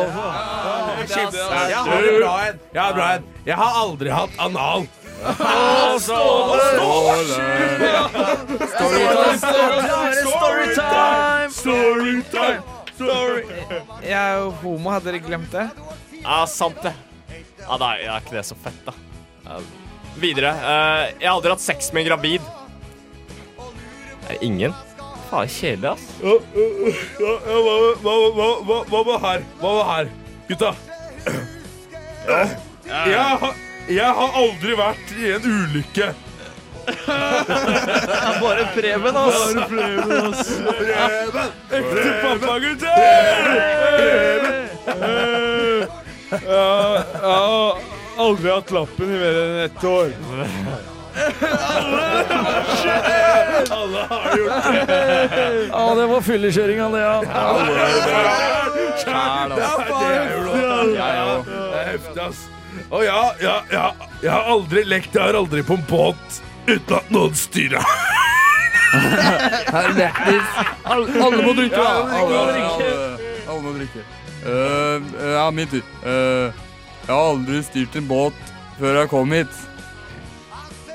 kjempe- 1.12 1.38
Ja, 1.38 1.68
Jeg 1.68 1.76
har 1.76 2.08
en 2.08 2.20
bra 2.22 2.34
en. 2.48 2.60
Jeg 2.74 2.82
har 2.82 2.94
bra 2.98 3.12
en. 3.18 3.24
Jeg 3.46 3.56
har 3.62 3.72
aldri 3.84 4.10
hatt 4.10 4.40
anal. 4.40 4.88
Storytime! 10.22 11.50
Storytime! 11.52 12.64
Story. 12.96 13.44
Jeg 14.06 14.14
er 14.14 14.36
jo 14.38 14.50
homo, 14.62 14.92
hadde 14.94 15.10
dere 15.10 15.22
glemt 15.26 15.52
det? 15.54 15.68
Ja, 16.22 16.44
sant 16.50 16.82
det. 16.86 16.94
Ja, 17.62 17.78
da 17.82 17.94
er 17.98 18.20
ikke 18.22 18.36
det 18.38 18.46
så 18.50 18.58
fett, 18.62 18.82
da. 18.86 18.94
Ja, 20.12 20.22
videre. 20.22 20.52
Uh, 20.52 21.22
jeg 21.22 21.28
har 21.28 21.36
aldri 21.36 21.52
hatt 21.54 21.64
sex 21.64 21.92
med 21.94 22.04
en 22.04 22.10
gravid. 22.12 22.42
Er 24.28 24.34
det 24.36 24.42
ingen? 24.46 24.74
Faen, 25.30 25.48
kjedelig, 25.48 25.94
ass. 25.94 26.08
Ja, 26.22 26.36
ja, 26.56 27.36
ja, 27.48 27.60
hva, 27.64 27.76
hva, 28.04 28.16
hva, 28.36 28.48
hva, 28.68 28.80
hva 28.90 29.04
med 29.08 29.22
her? 29.26 29.46
Hva 29.62 29.72
med 29.78 29.86
her? 29.92 30.12
Gutta. 30.50 30.74
Ja. 32.28 32.42
Jeg, 33.08 33.38
har, 33.40 33.56
jeg 33.88 34.18
har 34.18 34.36
aldri 34.42 34.76
vært 34.76 35.16
i 35.16 35.32
en 35.38 35.48
ulykke. 35.48 36.12
Bare 38.42 38.68
Preben, 38.76 39.16
ass. 39.16 39.40
Bare 39.56 39.68
Preben, 39.70 40.12
ass. 40.34 40.52
Preben! 40.82 41.48
Ekte 41.80 42.12
pappagutter! 42.26 42.94
Ja, 46.32 46.68
ja. 47.22 47.22
har 47.22 48.01
aldri 48.18 48.52
hatt 48.52 48.72
lappen 48.72 49.06
i 49.16 49.20
mer 49.20 49.36
enn 49.42 49.60
ett 49.66 49.84
år. 49.84 50.10
Alle 53.72 54.06
har 54.10 54.38
gjort 54.38 54.88
det. 54.88 55.70
Ja, 55.72 55.96
det 55.96 56.06
var 56.08 56.22
fyllekjøringa, 56.22 56.90
det, 56.90 57.02
ja. 57.02 57.22
Det 57.22 57.30
er 60.12 60.32
jo. 60.32 61.44
Det 61.44 61.80
er 61.82 61.86
heftig, 61.92 62.22
ass. 62.24 62.48
Og 62.92 63.04
ja, 63.06 63.22
ja, 63.42 63.58
ja. 63.72 63.92
Jeg 64.22 64.32
har 64.32 64.50
aldri 64.52 64.84
lekt, 64.88 65.16
jeg 65.16 65.24
har 65.24 65.36
aldri 65.40 65.64
på 65.64 65.74
en 65.80 65.86
båt 65.90 66.42
uten 66.68 66.96
at 66.98 67.12
noen 67.14 67.36
styrer. 67.36 67.86
Alle, 69.72 70.10
alle 71.24 71.44
må 71.46 71.54
drikke, 71.56 71.80
alle 71.80 72.18
Alle, 72.20 72.40
alle, 72.60 72.88
alle 73.48 73.62
må 73.64 73.72
drikke. 73.78 74.02
Uh, 74.44 75.00
ja, 75.32 75.46
min 75.56 75.70
tur. 75.72 75.86
Eh, 76.04 76.60
jeg 77.08 77.12
har 77.16 77.28
aldri 77.34 77.62
styrt 77.66 77.96
en 78.00 78.08
båt 78.10 78.50
før 78.80 79.02
jeg 79.02 79.10
kom 79.12 79.32
hit. 79.36 79.62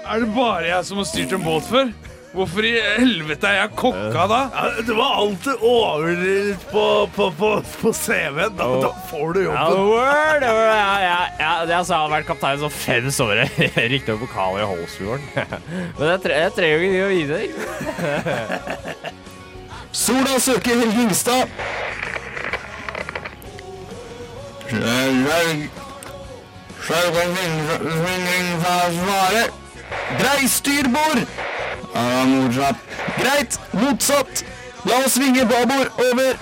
Er 0.06 0.22
det 0.22 0.28
bare 0.36 0.66
jeg 0.68 0.84
som 0.86 1.00
har 1.02 1.08
styrt 1.08 1.32
en 1.36 1.42
båt 1.46 1.66
før? 1.70 1.88
Hvorfor 2.36 2.66
i 2.68 2.74
helvete 2.98 3.48
er 3.48 3.54
jeg 3.62 3.70
kokka 3.80 4.26
da? 4.28 4.38
det 4.84 4.92
var 4.98 5.14
alltid 5.22 5.62
overdrevet 5.64 6.66
på, 6.68 6.82
på, 7.14 7.28
på, 7.38 7.50
på 7.80 7.92
CV-en. 7.96 8.52
Da, 8.58 8.66
da 8.82 8.90
får 9.08 9.32
du 9.32 9.40
Ja, 9.40 9.54
jobben. 9.70 9.86
word, 9.88 10.44
ja, 10.44 10.50
ja, 11.00 11.16
ja, 11.40 11.52
det 11.64 11.78
altså, 11.78 11.94
jeg 11.94 12.02
har 12.02 12.12
vært 12.12 12.28
kaptein 12.28 12.60
så 12.60 12.68
fem 12.68 13.08
somre. 13.14 13.46
Riktignok 13.94 14.20
pokal 14.26 14.60
i 14.60 14.68
Holsfjorden. 14.68 15.24
Men 15.96 16.12
jeg, 16.12 16.20
tre, 16.26 16.42
jeg 16.44 16.52
trenger 16.58 16.76
jo 16.76 16.82
ikke 16.90 17.06
å 17.06 17.14
vite 17.14 17.34
deg. 17.40 17.48
Sola 20.04 20.36
søker 20.44 20.76
Helge 20.82 21.06
Ingstad. 21.06 21.48
Svaret. 28.90 29.50
Brei 30.18 30.48
styrbord. 30.48 31.26
Motsatt. 32.26 32.76
Greit, 33.18 33.60
motsatt. 33.72 34.44
La 34.84 35.00
oss 35.04 35.14
svinge 35.14 35.44
babord 35.50 35.90
over. 35.98 36.36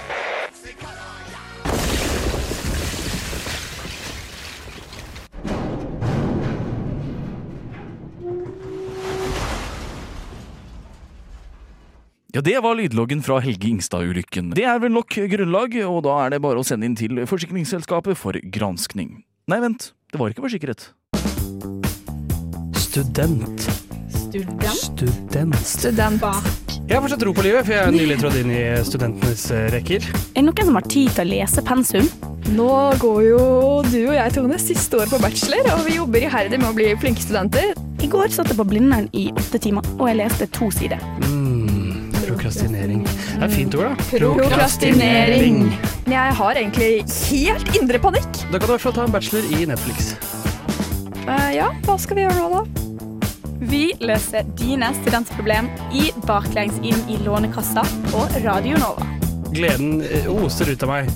Ja, 12.35 12.41
Det 12.41 12.59
var 12.63 12.75
lydloggen 12.75 13.23
fra 13.23 13.39
Helge 13.41 13.69
Ingstad-ulykken. 13.69 14.51
Det 14.59 14.65
er 14.67 14.81
vel 14.83 14.91
nok 14.93 15.15
grunnlag, 15.31 15.77
og 15.87 16.03
da 16.05 16.17
er 16.25 16.35
det 16.35 16.43
bare 16.43 16.59
å 16.59 16.67
sende 16.67 16.89
inn 16.91 16.97
til 16.99 17.23
Forsikringsselskapet 17.31 18.19
for 18.19 18.35
granskning. 18.51 19.23
Nei, 19.47 19.61
vent. 19.63 19.93
Det 20.15 20.19
var 20.21 20.31
ikke 20.31 20.43
forsikret. 20.45 20.83
Student. 22.79 23.65
Student? 24.15 24.77
Student. 24.79 25.57
Student. 25.67 26.23
Jeg 26.87 26.95
har 26.95 27.03
fortsatt 27.03 27.25
tro 27.25 27.33
på 27.35 27.43
livet, 27.43 27.67
for 27.67 27.75
jeg 27.75 27.83
er 27.83 27.97
nylig 27.97 28.21
trådt 28.21 28.37
inn 28.39 28.53
i 28.55 28.61
studentenes 28.87 29.43
eh, 29.51 29.65
rekker. 29.75 30.07
Er 30.07 30.39
det 30.39 30.45
noen 30.47 30.71
som 30.71 30.79
har 30.79 30.87
tid 30.87 31.11
til 31.17 31.25
å 31.25 31.31
lese 31.33 31.65
pensum? 31.67 32.07
Nå 32.55 32.71
går 33.03 33.21
jo 33.27 33.43
du 33.89 33.99
og 34.05 34.15
jeg, 34.21 34.37
Tone, 34.37 34.61
siste 34.63 35.03
år 35.03 35.11
på 35.11 35.19
bachelor, 35.19 35.67
og 35.75 35.83
vi 35.89 35.99
jobber 35.99 36.29
iherdig 36.29 36.63
med 36.63 36.71
å 36.71 36.79
bli 36.79 36.93
flinke 37.03 37.27
studenter. 37.27 37.75
I 37.99 38.15
går 38.15 38.31
satt 38.31 38.53
jeg 38.53 38.61
på 38.61 38.71
Blindern 38.71 39.11
i 39.19 39.33
åtte 39.35 39.59
timer, 39.67 39.91
og 39.97 40.13
jeg 40.13 40.21
leste 40.23 40.47
to 40.55 40.71
sider. 40.79 41.03
Mm, 41.25 41.44
prokrastinering. 42.45 43.05
Det 43.05 43.47
er 43.47 43.53
fint 43.53 43.75
ord, 43.79 43.87
da. 43.89 44.07
Prokrastinering. 44.11 45.61
Jeg 46.11 46.37
har 46.37 46.61
egentlig 46.61 47.05
helt 47.31 47.77
indre 47.79 48.01
panikk. 48.03 48.29
Da 48.51 48.59
kan 48.59 48.67
du 48.67 48.73
i 48.73 48.75
hvert 48.75 48.85
fall 48.85 48.97
ta 48.97 49.07
en 49.09 49.15
bachelor 49.15 49.49
i 49.49 49.65
Netflix. 49.69 50.13
Uh, 51.25 51.51
ja, 51.57 51.71
hva 51.87 51.97
skal 52.01 52.21
vi 52.21 52.27
gjøre 52.27 52.37
nå, 52.37 52.61
da? 52.61 52.81
Vi 53.65 53.85
løser 54.05 54.45
dine 54.61 54.91
studentproblem 55.01 55.71
i 55.97 56.11
Baklengs 56.29 56.77
inn 56.85 57.01
i 57.09 57.17
Lånekassa 57.25 57.87
på 58.11 58.27
Radio 58.45 58.77
Nova. 58.83 59.09
Gleden 59.55 60.03
eh, 60.05 60.29
oser 60.29 60.75
ut 60.75 60.83
av 60.85 60.91
meg. 60.91 61.15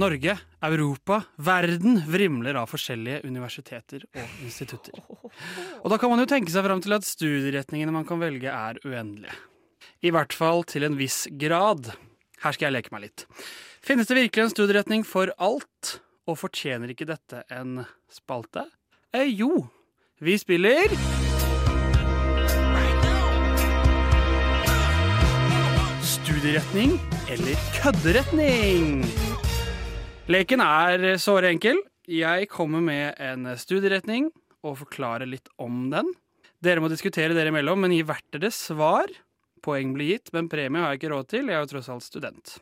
Norge, 0.00 0.38
Europa, 0.64 1.22
verden 1.36 1.98
vrimler 2.08 2.56
av 2.56 2.70
forskjellige 2.70 3.20
universiteter 3.28 4.06
og 4.08 4.38
institutter. 4.46 4.96
Og 5.82 5.92
da 5.92 5.98
kan 6.00 6.08
man 6.08 6.22
jo 6.22 6.28
tenke 6.30 6.52
seg 6.52 6.64
fram 6.64 6.80
til 6.80 6.94
at 6.96 7.04
studieretningene 7.04 7.92
man 7.92 8.06
kan 8.08 8.22
velge 8.22 8.48
er 8.48 8.80
uendelige. 8.86 9.34
I 10.00 10.12
hvert 10.14 10.32
fall 10.32 10.64
til 10.64 10.86
en 10.88 10.96
viss 10.96 11.26
grad. 11.36 11.90
Her 12.40 12.56
skal 12.56 12.70
jeg 12.70 12.78
leke 12.78 12.94
meg 12.94 13.10
litt. 13.10 13.26
Finnes 13.84 14.08
det 14.08 14.16
virkelig 14.16 14.46
en 14.46 14.54
studieretning 14.54 15.04
for 15.04 15.34
alt, 15.36 15.98
og 16.24 16.38
fortjener 16.40 16.94
ikke 16.94 17.10
dette 17.10 17.44
en 17.52 17.82
spalte? 18.08 18.64
Eh, 19.12 19.28
jo. 19.28 19.66
Vi 20.20 20.38
spiller 20.40 20.96
Studieretning 26.20 26.96
eller 27.28 27.68
kødderetning? 27.82 29.04
Leken 30.30 30.60
er 30.62 31.16
såre 31.18 31.48
enkel. 31.50 31.80
Jeg 32.06 32.46
kommer 32.52 32.78
med 32.84 33.16
en 33.18 33.48
studieretning 33.58 34.28
og 34.62 34.76
forklarer 34.84 35.26
litt 35.26 35.48
om 35.58 35.88
den. 35.90 36.06
Dere 36.62 36.78
må 36.78 36.86
diskutere 36.92 37.34
dere 37.34 37.50
imellom, 37.50 37.80
men 37.82 37.90
gi 37.90 38.04
hvert 38.06 38.36
deres 38.36 38.60
svar. 38.68 39.10
Poeng 39.64 39.90
blir 39.96 40.12
gitt, 40.12 40.30
men 40.36 40.46
premie 40.52 40.84
har 40.84 40.92
jeg 40.94 41.00
ikke 41.00 41.10
råd 41.10 41.28
til. 41.32 41.50
Jeg 41.50 41.58
er 41.58 41.64
jo 41.64 41.70
tross 41.72 41.88
alt 41.90 42.06
student. 42.06 42.52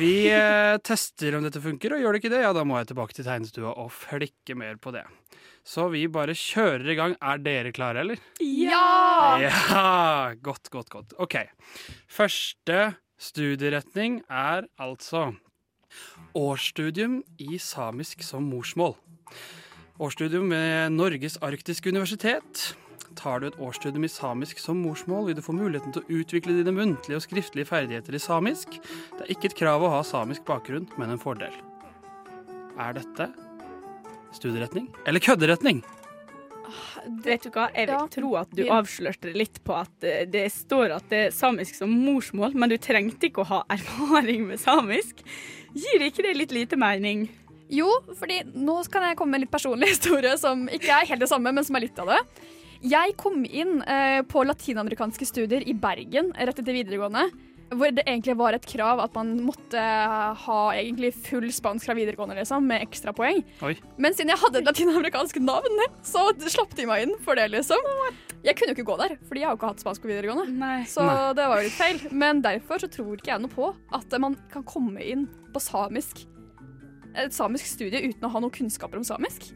Vi 0.00 0.14
eh, 0.34 0.80
tester 0.82 1.36
om 1.38 1.46
dette 1.46 1.62
funker, 1.62 1.94
og 1.94 2.02
gjør 2.02 2.16
det 2.16 2.22
ikke 2.24 2.32
det, 2.32 2.40
ja, 2.42 2.50
da 2.56 2.64
må 2.66 2.80
jeg 2.80 2.88
tilbake 2.90 3.14
til 3.14 3.28
tegnestua 3.28 3.74
og 3.78 3.92
flikke 3.94 4.56
mer 4.58 4.80
på 4.82 4.90
det. 4.96 5.04
Så 5.62 5.86
vi 5.94 6.08
bare 6.10 6.34
kjører 6.34 6.90
i 6.90 6.96
gang. 6.98 7.14
Er 7.22 7.44
dere 7.44 7.70
klare, 7.76 8.02
eller? 8.02 8.24
Ja! 8.42 9.38
Ja! 9.44 10.34
Godt, 10.42 10.72
godt, 10.74 10.90
godt. 10.90 11.14
OK. 11.22 11.38
Første 12.10 12.80
studieretning 13.20 14.24
er 14.26 14.66
altså 14.80 15.28
årsstudium 16.36 17.20
i 17.38 17.58
samisk 17.58 18.22
som 18.26 18.46
morsmål. 18.50 18.94
Årsstudium 20.00 20.50
ved 20.52 20.94
Norges 20.94 21.36
arktiske 21.44 21.92
universitet. 21.92 22.70
Tar 23.18 23.42
du 23.42 23.48
et 23.48 23.58
årsstudium 23.60 24.06
i 24.06 24.12
samisk 24.12 24.60
som 24.62 24.78
morsmål, 24.80 25.26
vil 25.28 25.36
du 25.36 25.42
få 25.44 25.52
muligheten 25.56 25.92
til 25.92 26.04
å 26.04 26.20
utvikle 26.20 26.54
dine 26.56 26.72
muntlige 26.72 27.18
og 27.18 27.24
skriftlige 27.26 27.68
ferdigheter 27.68 28.16
i 28.16 28.22
samisk. 28.22 28.78
Det 29.16 29.26
er 29.26 29.32
ikke 29.34 29.50
et 29.50 29.58
krav 29.58 29.84
å 29.84 29.92
ha 29.96 30.02
samisk 30.06 30.46
bakgrunn, 30.48 30.88
men 30.96 31.12
en 31.12 31.20
fordel. 31.20 31.52
Er 32.80 32.96
dette 32.96 33.28
studieretning 34.36 34.88
eller 35.10 35.20
kødderetning? 35.20 35.82
Vet 37.24 37.46
du 37.46 37.50
hva, 37.54 37.68
jeg 37.74 37.88
vil 37.90 38.08
tro 38.12 38.30
at 38.40 38.54
du 38.56 38.62
avslørte 38.72 39.32
litt 39.34 39.60
på 39.66 39.76
at 39.80 40.06
eh, 40.06 40.24
det 40.28 40.46
står 40.54 40.96
at 40.98 41.08
det 41.12 41.20
er 41.26 41.34
samisk 41.34 41.78
som 41.78 41.92
morsmål, 41.92 42.56
men 42.58 42.72
du 42.72 42.76
trengte 42.80 43.30
ikke 43.30 43.44
å 43.44 43.50
ha 43.50 43.60
erfaring 43.76 44.46
med 44.50 44.62
samisk. 44.62 45.24
Gir 45.76 46.06
ikke 46.06 46.26
det 46.26 46.36
litt 46.38 46.54
lite 46.54 46.78
mening? 46.80 47.28
Jo, 47.70 47.88
fordi 48.18 48.40
nå 48.58 48.80
kan 48.90 49.06
jeg 49.06 49.18
komme 49.18 49.36
med 49.36 49.42
en 49.42 49.46
litt 49.46 49.54
personlig 49.54 49.90
historie 49.94 50.34
som 50.40 50.66
ikke 50.68 50.94
er 50.96 51.12
helt 51.12 51.22
det 51.22 51.30
samme, 51.30 51.52
men 51.54 51.66
som 51.66 51.78
er 51.78 51.86
litt 51.86 52.00
av 52.02 52.10
det. 52.10 52.22
Jeg 52.80 53.12
kom 53.20 53.42
inn 53.44 53.82
eh, 53.84 54.22
på 54.24 54.42
latinamerikanske 54.48 55.26
studier 55.28 55.66
i 55.68 55.76
Bergen 55.76 56.32
rett 56.32 56.62
etter 56.62 56.76
videregående. 56.76 57.26
Hvor 57.70 57.92
det 57.94 58.02
egentlig 58.06 58.34
var 58.38 58.56
et 58.56 58.64
krav 58.66 58.98
at 59.04 59.14
man 59.14 59.28
måtte 59.46 59.78
ha 60.44 60.58
egentlig 60.74 61.12
full 61.14 61.46
spansk 61.54 61.86
fra 61.86 61.94
videregående, 61.94 62.34
liksom, 62.40 62.66
med 62.66 62.82
ekstrapoeng. 62.82 63.44
Oi. 63.66 63.76
Men 63.96 64.16
siden 64.16 64.32
jeg 64.34 64.40
hadde 64.42 64.58
et 64.62 64.66
latinamerikansk 64.66 65.38
navn, 65.44 65.78
så 66.02 66.24
slapp 66.50 66.74
de 66.78 66.86
meg 66.90 67.06
inn 67.06 67.14
for 67.24 67.38
det, 67.38 67.46
liksom. 67.54 67.78
Jeg 68.42 68.56
kunne 68.56 68.72
jo 68.72 68.78
ikke 68.78 68.88
gå 68.88 68.96
der, 69.02 69.14
fordi 69.28 69.42
jeg 69.42 69.46
har 69.50 69.54
jo 69.54 69.60
ikke 69.60 69.70
hatt 69.74 69.84
spansk 69.84 70.02
på 70.02 70.10
videregående. 70.10 70.70
Så 70.88 71.04
Nei. 71.04 71.32
det 71.38 71.46
var 71.52 71.60
jo 71.60 71.68
litt 71.68 71.76
feil. 71.78 72.00
Men 72.10 72.42
derfor 72.42 72.80
så 72.82 72.88
tror 72.90 73.14
ikke 73.20 73.34
jeg 73.34 73.44
noe 73.44 73.52
på 73.52 73.70
at 73.96 74.18
man 74.22 74.34
kan 74.50 74.64
komme 74.66 75.02
inn 75.04 75.26
på 75.54 75.60
samisk 75.62 76.24
et 77.18 77.34
samisk 77.34 77.66
studie 77.66 78.04
uten 78.06 78.22
å 78.22 78.30
ha 78.30 78.38
noen 78.42 78.52
kunnskaper 78.54 79.00
om 79.00 79.04
samisk. 79.04 79.48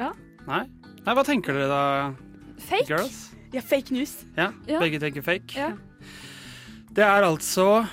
Ja. 0.00 0.12
Nei. 0.48 0.62
Nei, 1.04 1.14
hva 1.14 1.24
tenker 1.24 1.52
dere 1.56 1.68
da, 1.68 1.82
Fake. 2.64 2.86
girls? 2.88 3.18
Ja, 3.52 3.60
fake 3.64 3.92
news. 3.92 4.24
Ja, 4.36 4.50
Ja. 4.66 4.80
begge 4.80 4.98
tenker 5.00 5.22
fake. 5.24 5.54
Ja. 5.56 5.72
Det 6.98 7.04
er 7.06 7.22
altså 7.22 7.86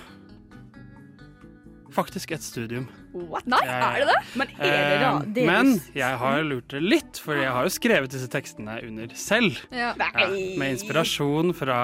faktisk 1.93 2.31
et 2.35 2.43
studium. 2.43 2.87
What? 3.15 3.45
Nei, 3.47 3.61
er 3.63 4.01
det 4.01 4.07
det? 4.09 4.15
Men 4.35 4.49
er 4.57 4.73
det 4.89 4.95
da 4.99 5.11
Eh, 5.15 5.45
Men 5.47 5.69
jeg 5.95 6.17
har 6.19 6.41
lurt 6.43 6.67
det 6.73 6.81
litt, 6.83 7.19
for 7.23 7.37
jeg 7.39 7.47
har 7.53 7.63
jo 7.63 7.71
skrevet 7.71 8.11
disse 8.11 8.27
tekstene 8.33 8.75
under 8.83 9.13
selv. 9.15 9.61
Ja. 9.71 9.93
Ja, 9.95 10.25
med 10.59 10.73
inspirasjon 10.73 11.53
fra, 11.55 11.77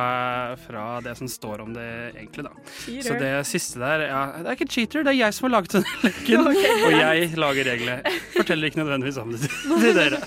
fra 0.65 0.83
det 1.05 1.13
som 1.21 1.29
står 1.31 1.61
om 1.63 1.71
det 1.77 1.85
egentlig, 2.17 2.43
da. 2.49 2.51
Cheater. 2.81 3.07
Så 3.07 3.19
det 3.21 3.31
siste 3.47 3.79
der 3.79 4.03
ja, 4.09 4.25
Det 4.41 4.47
er 4.51 4.57
ikke 4.59 4.69
cheater, 4.73 5.05
det 5.07 5.13
er 5.13 5.19
jeg 5.21 5.37
som 5.37 5.47
har 5.47 5.55
laget 5.61 5.77
denne 5.77 5.97
leken. 6.03 6.47
Okay. 6.51 6.77
Og 6.89 6.97
jeg 6.99 7.31
lager 7.39 7.69
reglene. 7.71 8.15
Forteller 8.35 8.67
ikke 8.71 8.81
nødvendigvis 8.83 9.21
om 9.21 9.31
det 9.31 9.45
til 9.45 9.95
dere. 10.01 10.23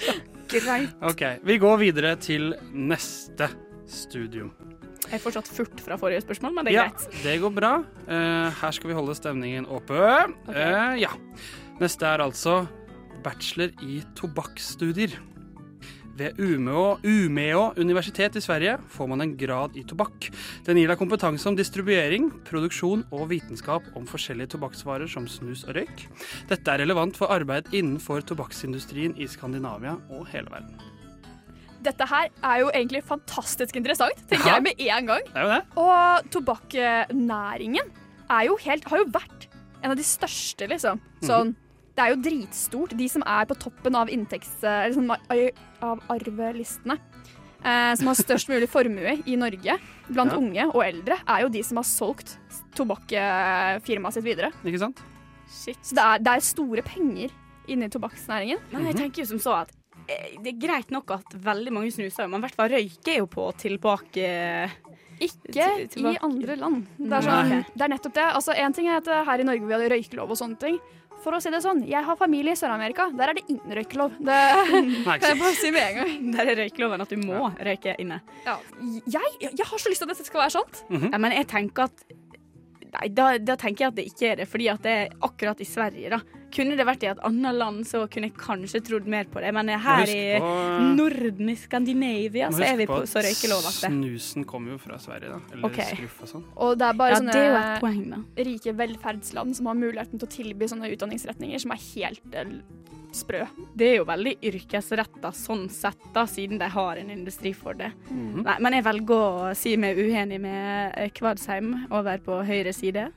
Greit. 0.54 0.94
Ok, 1.02 1.22
Vi 1.44 1.59
går 1.59 1.76
videre 1.85 2.16
til 2.16 2.54
neste 2.72 3.50
studium. 3.90 4.54
Jeg 5.04 5.18
er 5.18 5.22
fortsatt 5.22 5.48
furt 5.52 5.82
fra 5.84 5.98
forrige 6.00 6.22
spørsmål, 6.24 6.54
men 6.56 6.64
det 6.66 6.72
er 6.74 6.78
Ja, 6.78 6.86
greit. 6.88 7.22
det 7.22 7.36
går 7.42 7.52
bra. 7.54 7.74
Uh, 8.08 8.50
her 8.60 8.70
skal 8.72 8.90
vi 8.90 8.94
holde 8.96 9.14
stemningen 9.14 9.66
oppe. 9.66 9.94
Eh, 10.48 10.96
ja. 11.02 11.12
Neste 11.80 12.06
er 12.06 12.24
altså 12.24 12.66
bachelor 13.24 13.70
i 13.82 14.02
tobakksstudier. 14.16 15.14
Ved 16.16 16.38
Umeå, 16.38 16.98
Umeå 17.02 17.72
universitet 17.76 18.36
i 18.36 18.40
Sverige 18.40 18.76
får 18.88 19.08
man 19.10 19.20
en 19.24 19.36
grad 19.36 19.74
i 19.76 19.82
tobakk. 19.82 20.28
Den 20.64 20.78
gir 20.78 20.86
deg 20.86 20.98
kompetanse 21.00 21.48
om 21.50 21.56
distribuering, 21.58 22.28
produksjon 22.46 23.02
og 23.10 23.28
vitenskap 23.32 23.82
om 23.98 24.06
forskjellige 24.06 24.52
tobakksvarer 24.54 25.10
som 25.10 25.26
snus 25.26 25.64
og 25.66 25.74
røyk. 25.74 26.06
Dette 26.48 26.70
er 26.70 26.84
relevant 26.84 27.18
for 27.18 27.34
arbeid 27.34 27.72
innenfor 27.74 28.22
tobakksindustrien 28.30 29.16
i 29.18 29.26
Skandinavia 29.26 29.96
og 30.14 30.28
hele 30.30 30.54
verden. 30.54 30.78
Dette 31.85 32.07
her 32.09 32.31
er 32.42 32.61
jo 32.62 32.70
egentlig 32.73 33.03
fantastisk 33.05 33.77
interessant, 33.77 34.16
tenker 34.31 34.47
Ja. 34.49 34.55
jeg 34.59 34.62
med 34.62 34.81
en 34.81 35.07
gang. 35.11 35.27
Det 35.29 35.37
er 35.37 35.44
jo 35.44 35.53
det. 35.53 35.62
Og 35.77 36.31
tobakknæringen 36.33 37.90
er 38.31 38.47
jo 38.49 38.57
helt, 38.64 38.85
har 38.88 38.99
jo 39.03 39.11
vært 39.12 39.49
en 39.85 39.90
av 39.92 39.97
de 40.01 40.03
største, 40.07 40.66
liksom. 40.70 41.01
Sånn, 41.23 41.55
det 41.94 42.03
er 42.07 42.14
jo 42.14 42.23
dritstort. 42.25 42.97
De 42.97 43.09
som 43.09 43.23
er 43.27 43.44
på 43.47 43.55
toppen 43.61 43.94
av 43.94 44.09
inntekts... 44.09 44.62
Eller 44.64 44.94
sånn, 44.97 45.11
av 45.85 46.01
arvelistene. 46.09 46.97
Eh, 47.64 47.94
som 47.97 48.09
har 48.11 48.14
størst 48.18 48.49
mulig 48.53 48.68
formue 48.68 49.23
i 49.27 49.37
Norge 49.40 49.79
blant 50.11 50.33
Ja. 50.33 50.37
unge 50.38 50.66
og 50.75 50.83
eldre, 50.85 51.16
er 51.29 51.42
jo 51.44 51.49
de 51.49 51.62
som 51.62 51.77
har 51.81 51.85
solgt 51.88 52.35
tobakkfirmaet 52.77 54.12
sitt 54.16 54.25
videre. 54.27 54.51
Ikke 54.64 54.81
sant? 54.83 55.01
Shit. 55.49 55.79
Så 55.85 55.94
det 55.97 56.05
er, 56.05 56.18
det 56.25 56.33
er 56.35 56.40
store 56.44 56.83
penger 56.85 57.31
inni 57.68 57.88
tobakksnæringen. 57.88 58.59
Men 58.73 58.87
jeg 58.90 58.97
tenker 58.97 59.23
jo 59.25 59.31
som 59.33 59.38
så 59.40 59.55
at 59.62 59.73
det 60.06 60.50
er 60.52 60.58
greit 60.60 60.90
nok 60.94 61.14
at 61.16 61.36
veldig 61.44 61.72
mange 61.74 61.92
snuser, 61.94 62.28
men 62.28 62.40
i 62.40 62.46
hvert 62.46 62.58
fall 62.58 62.72
røyk 62.72 63.08
er 63.12 63.22
jo 63.22 63.28
på 63.30 63.46
tilbake 63.60 64.26
Ikke 65.24 65.68
i 65.86 66.16
andre 66.18 66.56
land. 66.60 66.84
Det 66.98 67.20
er, 67.20 67.28
sånn, 67.28 67.54
det 67.72 67.86
er 67.86 67.92
nettopp 67.94 68.16
det. 68.18 68.26
Altså, 68.40 68.56
en 68.58 68.76
ting 68.76 68.90
er 68.90 69.00
at 69.00 69.08
her 69.28 69.40
i 69.44 69.46
Norge 69.48 69.64
vi 69.64 69.76
hadde 69.76 69.92
røykelov 69.94 70.34
og 70.34 70.40
sånne 70.40 70.60
ting. 70.60 70.78
For 71.24 71.32
å 71.32 71.38
si 71.40 71.48
det 71.48 71.62
sånn, 71.64 71.80
jeg 71.88 72.04
har 72.04 72.18
familie 72.20 72.52
i 72.52 72.58
Sør-Amerika. 72.58 73.06
Der 73.16 73.30
er 73.30 73.38
det 73.38 73.46
ingen 73.48 73.76
røykelov. 73.78 74.18
Det 74.20 74.40
kan 75.06 75.24
jeg 75.30 75.38
bare 75.40 75.54
si 75.56 75.70
med 75.72 75.86
en 75.86 76.00
gang. 76.00 76.26
Der 76.34 76.50
er 76.52 76.60
røykeloven 76.60 77.04
at 77.06 77.14
du 77.14 77.22
må 77.22 77.46
røyke 77.54 77.94
inne. 78.02 78.18
Ja. 78.44 78.58
Jeg, 79.08 79.30
jeg 79.46 79.68
har 79.70 79.80
så 79.80 79.92
lyst 79.92 80.04
til 80.04 80.10
at 80.10 80.12
dette 80.12 80.28
skal 80.28 80.42
være 80.44 80.54
sant. 80.58 80.82
ja, 80.90 81.16
men 81.16 81.32
jeg 81.38 81.48
tenker 81.54 81.88
at 81.88 82.04
Nei, 82.94 83.08
da, 83.10 83.24
da 83.42 83.56
tenker 83.58 83.82
jeg 83.82 83.90
at 83.90 83.96
det 83.98 84.02
ikke 84.06 84.26
er 84.28 84.36
det, 84.38 84.44
fordi 84.46 84.66
at 84.70 84.84
det 84.84 84.92
er 84.94 85.14
akkurat 85.26 85.58
i 85.58 85.66
Sverige, 85.66 86.12
da. 86.12 86.20
Kunne 86.54 86.76
det 86.78 86.84
vært 86.86 87.02
i 87.02 87.08
et 87.10 87.18
annet 87.26 87.56
land, 87.58 87.80
så 87.88 88.04
kunne 88.06 88.28
jeg 88.30 88.36
kanskje 88.38 88.80
trodd 88.86 89.08
mer 89.10 89.24
på 89.26 89.40
det. 89.42 89.50
Men 89.56 89.68
her 89.68 90.06
i 90.06 90.38
på- 90.38 90.94
Norden, 90.94 91.48
i 91.50 91.56
Skandinavia, 91.58 92.50
så 92.54 92.62
er 92.62 92.76
vi 92.78 92.86
på 92.86 93.00
så 93.10 93.22
røykelovete. 93.26 93.90
Snusen 93.90 94.44
kommer 94.46 94.70
jo 94.76 94.78
fra 94.78 94.98
Sverige, 95.02 95.30
da. 95.34 95.40
Eller 95.52 95.66
okay. 95.66 95.96
skruff 95.96 96.22
og 96.22 96.28
sånn. 96.30 96.44
Og 96.56 96.78
det 96.78 96.86
er 96.88 96.92
bare 97.00 97.10
Ja, 97.10 97.18
sånne 97.18 97.34
er 97.34 97.58
et 97.74 97.80
poeng, 97.82 98.04
da. 98.10 98.22
rike 98.44 98.72
velferdsland 98.78 99.56
som 99.56 99.66
har 99.66 99.74
muligheten 99.74 100.18
til 100.22 100.28
å 100.28 100.30
tilby 100.30 100.68
sånne 100.70 100.90
utdanningsretninger 100.94 101.60
som 101.60 101.72
er 101.74 101.82
helt 101.94 102.34
eh, 102.34 102.44
sprø. 103.14 103.46
Det 103.76 103.86
er 103.92 103.96
jo 103.98 104.04
veldig 104.04 104.36
yrkesretta 104.42 105.30
sånn 105.34 105.68
sett, 105.70 105.98
da, 106.14 106.24
siden 106.26 106.58
de 106.58 106.68
har 106.68 106.96
en 106.98 107.10
industri 107.10 107.52
for 107.54 107.74
det. 107.74 107.90
Mhm. 108.10 108.42
Nei, 108.44 108.56
men 108.60 108.72
jeg 108.78 108.84
velger 108.84 109.50
å 109.50 109.56
si 109.56 109.76
meg 109.76 109.96
uenig 109.98 110.40
med 110.40 110.94
eh, 110.96 111.10
Kvadsheim 111.10 111.86
over 111.90 112.18
på 112.18 112.44
høyre 112.46 112.72
side. 112.74 113.10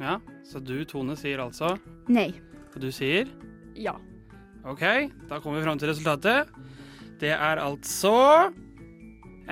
Ja, 0.00 0.18
Så 0.44 0.58
du, 0.64 0.84
Tone, 0.84 1.14
sier 1.16 1.38
altså 1.38 1.78
Nei. 2.08 2.32
Og 2.74 2.80
du 2.80 2.90
sier 2.94 3.28
Ja. 3.76 3.94
OK, 4.64 4.82
da 5.28 5.40
kommer 5.42 5.58
vi 5.58 5.64
fram 5.66 5.78
til 5.80 5.88
resultatet. 5.90 6.48
Det 7.18 7.30
er 7.34 7.58
altså 7.62 8.52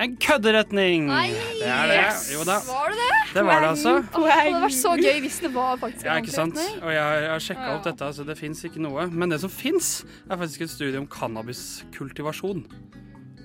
en 0.01 0.13
kødderetning. 0.17 1.05
Nei, 1.09 1.27
det 1.59 1.67
er 1.67 1.87
det. 1.91 2.05
Jo 2.31 2.45
da. 2.47 2.55
Var 2.63 2.93
det 2.93 2.97
det? 3.01 3.09
Det 3.35 3.43
var 3.45 3.59
det, 3.61 3.67
altså. 3.73 3.91
Åh, 3.99 4.23
det 4.23 4.31
hadde 4.37 4.61
vært 4.63 4.77
så 4.79 4.93
gøy 4.97 5.19
hvis 5.25 5.39
det 5.43 5.51
var 5.53 5.77
faktisk 5.81 6.05
Ja, 6.07 6.15
ikke 6.19 6.31
sant? 6.33 6.57
Og 6.81 6.89
jeg, 6.91 7.01
har- 7.03 7.21
jeg 7.21 7.29
har 7.31 7.39
sjekka 7.43 7.67
opp 7.75 7.83
dette, 7.83 8.09
så 8.15 8.25
det 8.25 8.37
fins 8.39 8.63
ikke 8.65 8.79
noe. 8.81 9.05
Men 9.11 9.29
det 9.29 9.39
som 9.43 9.49
fins, 9.51 10.05
er 10.29 10.37
faktisk 10.39 10.61
et 10.61 10.69
studie 10.71 10.97
om 10.99 11.07
cannabiskultivasjon. 11.07 12.63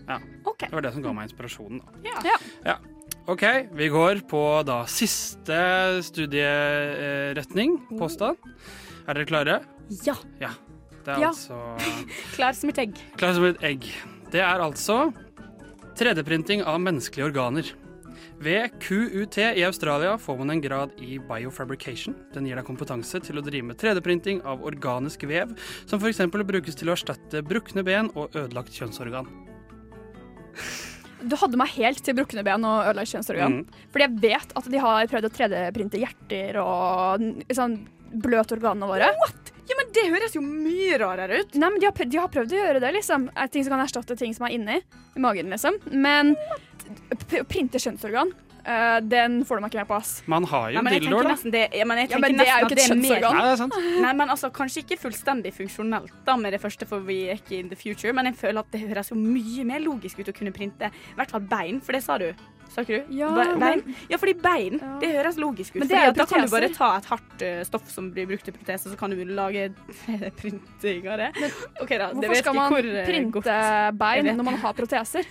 Ja. 0.09 0.19
Det 0.59 0.73
var 0.73 0.81
det 0.87 0.93
som 0.95 1.03
ga 1.03 1.13
meg 1.13 1.29
inspirasjonen, 1.29 1.83
da. 1.83 1.87
Ja. 2.25 2.37
Ja. 2.65 2.77
OK, 3.29 3.43
vi 3.75 3.89
går 3.91 4.23
på 4.31 4.43
da 4.65 4.85
siste 4.87 6.01
studieretning, 6.07 7.81
påstand. 7.99 8.37
Er 9.07 9.15
dere 9.15 9.29
klare? 9.29 9.61
Ja. 10.05 10.17
Ja. 10.43 10.51
Det 11.07 11.15
er 11.15 11.21
Ja. 11.23 11.29
altså 11.31 11.57
Klar 12.37 12.53
som 12.59 12.71
et 12.73 12.79
egg. 12.83 12.95
Klar 13.17 13.35
som 13.37 13.45
et 13.47 13.63
egg. 13.63 13.87
Det 14.33 14.41
er 14.43 14.61
altså 14.65 15.13
3D-printing 15.97 16.65
av 16.67 16.81
menneskelige 16.83 17.31
organer. 17.31 17.71
Ved 18.43 18.75
QUT 18.83 19.39
i 19.41 19.63
Australia 19.65 20.17
får 20.21 20.39
man 20.43 20.51
en 20.53 20.61
grad 20.61 20.91
i 21.01 21.17
biofabrication. 21.25 22.15
Den 22.35 22.45
gir 22.49 22.59
deg 22.59 22.67
kompetanse 22.69 23.21
til 23.25 23.39
å 23.41 23.45
drive 23.45 23.65
med 23.71 23.79
3D-printing 23.81 24.43
av 24.45 24.65
organisk 24.67 25.25
vev, 25.31 25.55
som 25.89 26.03
f.eks. 26.03 26.21
brukes 26.29 26.77
til 26.77 26.91
å 26.91 26.97
erstatte 26.99 27.41
brukne 27.47 27.85
ben 27.87 28.11
og 28.15 28.35
ødelagt 28.37 28.77
kjønnsorgan. 28.77 29.31
Du 31.27 31.33
hadde 31.41 31.57
meg 31.59 31.73
helt 31.79 32.03
til 32.05 32.15
brukne 32.19 32.45
ben 32.45 32.65
og 32.69 32.91
ødelagt 32.91 33.15
kjønnsorgan. 33.15 33.61
Mm. 33.63 33.85
Fordi 33.95 34.05
jeg 34.05 34.21
vet 34.27 34.53
at 34.61 34.69
de 34.75 34.83
har 34.85 35.09
prøvd 35.15 35.29
å 35.31 35.33
3D-printe 35.39 36.01
hjerter 36.03 36.59
og 36.61 37.25
sånn 37.57 37.79
bløt 38.13 38.53
organene 38.57 38.89
våre. 38.91 39.11
What? 39.23 39.53
Ja, 39.67 39.75
men 39.81 39.89
Det 39.97 40.05
høres 40.13 40.35
jo 40.37 40.41
mye 40.45 40.99
rarere 41.03 41.41
ut. 41.43 41.55
Nei, 41.59 41.71
men 41.73 41.81
de 41.83 41.89
har, 41.89 41.95
prøvd, 41.97 42.11
de 42.13 42.19
har 42.23 42.29
prøvd 42.31 42.53
å 42.55 42.61
gjøre 42.61 42.81
det, 42.85 42.93
liksom. 42.95 43.25
Ting 43.51 43.65
som 43.67 43.75
kan 43.75 43.83
erstatte 43.83 44.17
ting 44.21 44.35
som 44.37 44.47
er 44.47 44.55
inni 44.55 44.77
i 44.79 45.23
magen, 45.25 45.51
liksom. 45.51 45.81
Men 45.91 46.37
p- 47.27 47.43
printe 47.51 47.81
kjønnsorgan, 47.83 48.31
eh, 48.67 48.99
den 49.07 49.39
får 49.47 49.57
du 49.57 49.63
meg 49.65 49.71
ikke 49.73 49.81
med 49.85 49.89
på, 49.93 49.97
ass. 50.03 50.11
Man 50.27 50.45
har 50.51 50.71
jo 50.75 50.83
men 50.83 50.97
dildoer, 50.97 51.29
tenker 51.31 51.45
da. 51.47 51.51
det, 51.57 51.65
ja, 51.79 51.85
men 51.89 51.99
jeg 52.03 52.11
Ja, 52.11 52.19
men 52.19 52.37
det 52.37 52.47
er 52.49 52.61
jo 52.61 52.67
ikke 52.67 52.73
et 52.73 52.83
det 52.83 52.89
mer- 52.89 52.97
kjønnsorgan. 52.97 53.39
Nei, 53.39 53.45
det 53.47 53.53
er 53.53 53.61
sant. 53.63 53.79
Nei, 54.03 54.13
men 54.23 54.29
altså, 54.35 54.51
Kanskje 54.57 54.83
ikke 54.85 54.99
fullstendig 55.07 55.55
funksjonelt 55.55 56.13
da 56.27 56.37
med 56.37 56.53
det 56.53 56.61
første, 56.61 56.87
for 56.91 57.01
vi 57.07 57.21
er 57.31 57.39
ikke 57.41 57.59
in 57.63 57.69
the 57.71 57.77
future, 57.79 58.13
men 58.13 58.27
jeg 58.33 58.37
føler 58.43 58.61
at 58.61 58.71
det 58.75 58.81
høres 58.89 59.11
jo 59.15 59.17
mye 59.17 59.65
mer 59.65 59.81
logisk 59.87 60.19
ut 60.21 60.29
å 60.29 60.37
kunne 60.37 60.53
printe 60.53 60.91
i 60.93 61.17
hvert 61.17 61.31
fall 61.31 61.41
bein, 61.47 61.81
for 61.81 61.93
det 61.93 62.03
sa 62.03 62.19
du. 62.19 62.33
Sa 62.75 62.83
ikke 62.83 63.05
du? 63.07 63.15
Ja, 63.15 63.29
Be- 63.31 63.55
bein? 63.63 63.83
ja 64.11 64.17
fordi 64.19 64.35
bein, 64.43 64.81
det 65.01 65.13
høres 65.15 65.37
logisk 65.39 65.77
ut. 65.77 65.85
Men 65.85 65.89
det 65.89 65.97
er 66.03 66.11
da 66.13 66.27
kan 66.27 66.43
du 66.43 66.51
bare 66.51 66.69
ta 66.75 66.89
et 66.99 67.05
hardt 67.07 67.43
eh, 67.47 67.61
stoff 67.65 67.87
som 67.95 68.11
blir 68.13 68.27
brukt 68.27 68.43
til 68.45 68.53
protese, 68.57 68.91
så 68.91 68.97
kan 68.99 69.15
du 69.15 69.23
lage 69.25 69.69
printing 70.41 71.07
av 71.09 71.19
det. 71.23 71.31
Ok 71.81 71.93
da, 71.95 72.09
det 72.11 72.15
Hvorfor 72.17 72.33
vet 72.35 72.41
skal 72.43 72.53
ikke 72.53 72.57
man 72.59 72.73
hvor, 72.75 72.89
eh, 72.91 73.07
printe 73.07 73.33
godt 73.39 73.99
bein 74.03 74.33
når 74.37 74.45
man 74.51 74.59
har 74.65 74.75
proteser? 74.75 75.29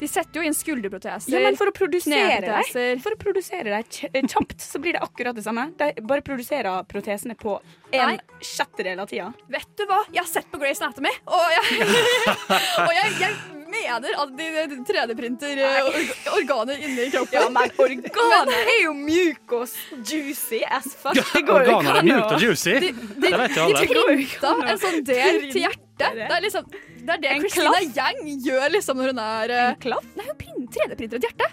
De 0.00 0.08
setter 0.08 0.40
jo 0.40 0.46
inn 0.48 0.56
skulderproteser. 0.56 1.34
Ja, 1.34 1.42
men 1.44 1.58
for 1.60 1.68
å 1.68 1.74
produsere 1.76 2.40
deg, 2.40 2.72
dem 2.72 3.02
For 3.04 3.16
å 3.16 3.20
produsere 3.20 3.82
dem 4.14 4.30
kjapt, 4.32 4.58
så 4.64 4.80
blir 4.80 4.96
det 4.96 5.02
akkurat 5.04 5.36
det 5.36 5.44
samme. 5.44 5.68
De 5.76 5.92
bare 6.08 6.24
produserer 6.24 6.86
protesene 6.88 7.36
på 7.38 7.58
en 7.92 8.14
Nei. 8.14 8.18
sjettedel 8.40 9.02
av 9.02 9.10
tida. 9.10 9.30
Vet 9.52 9.68
du 9.76 9.84
hva? 9.90 10.00
Jeg 10.12 10.22
har 10.22 10.30
sett 10.30 10.50
på 10.50 10.60
Grace 10.62 10.82
Anatomy, 10.84 11.12
og 11.26 11.48
jeg, 11.56 11.88
og 12.86 12.92
jeg, 12.96 13.16
jeg 13.20 13.34
mener 13.70 14.16
at 14.22 14.32
de 14.38 14.48
de 14.70 14.78
3D-printer 14.88 15.60
eh, 15.66 16.00
organer 16.34 16.80
inni 16.80 17.10
kroppen. 17.12 17.36
Ja, 17.36 17.44
men 17.52 17.76
organer 17.84 18.56
er 18.62 18.80
jo 18.84 18.94
mjuke 18.96 19.62
og 19.62 20.00
juicy 20.06 20.62
as 20.66 20.88
fuck. 20.94 21.18
Ja, 21.18 21.44
går 21.46 21.66
Organer 21.66 22.00
er 22.00 22.08
mjukt 22.08 22.34
og 22.38 22.48
juicy. 22.48 22.78
De, 22.86 22.92
Det 23.26 23.36
vet 23.36 23.56
jo 23.58 23.68
alle. 23.68 23.84
de 23.84 24.02
printa 24.10 24.56
en 24.64 24.82
sånn 24.86 25.00
del 25.06 25.46
til 25.50 25.64
hjertet. 25.66 25.86
Det 26.00 26.28
er 26.36 26.44
liksom 26.46 26.68
det 27.00 27.14
er 27.16 27.20
det 27.24 27.30
Christina 27.40 27.70
klaff? 27.72 27.96
Yang 27.96 28.44
gjør 28.44 28.70
liksom 28.74 28.98
når 29.00 29.10
hun 29.12 29.20
er 29.24 29.52
eh, 29.56 29.66
En 29.70 29.78
klaff? 29.82 30.06
Nei, 30.18 30.26
hun 30.28 30.38
prin- 30.40 30.68
3D-printer 30.76 31.20
et 31.20 31.28
hjerte. 31.28 31.48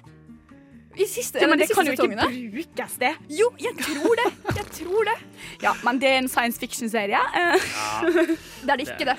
I 0.98 1.06
siste, 1.06 1.38
Ja, 1.38 1.46
men 1.48 1.60
de 1.62 1.68
det 1.68 1.76
kan 1.78 1.86
jo 1.86 1.92
ikke 1.94 2.08
brukes, 2.18 2.94
det. 2.98 3.12
Jo, 3.30 3.52
jeg 3.62 3.76
tror 3.78 4.16
det. 4.18 4.26
Jeg 4.58 4.66
tror 4.80 5.04
det. 5.12 5.14
Ja, 5.66 5.72
men 5.86 6.00
det 6.02 6.10
er 6.10 6.18
en 6.24 6.28
science 6.30 6.58
fiction-serie. 6.62 7.18
Ja. 7.18 7.54
Det 8.68 8.74
er 8.74 8.78
det 8.82 8.88
ikke, 8.90 9.06
det. 9.06 9.16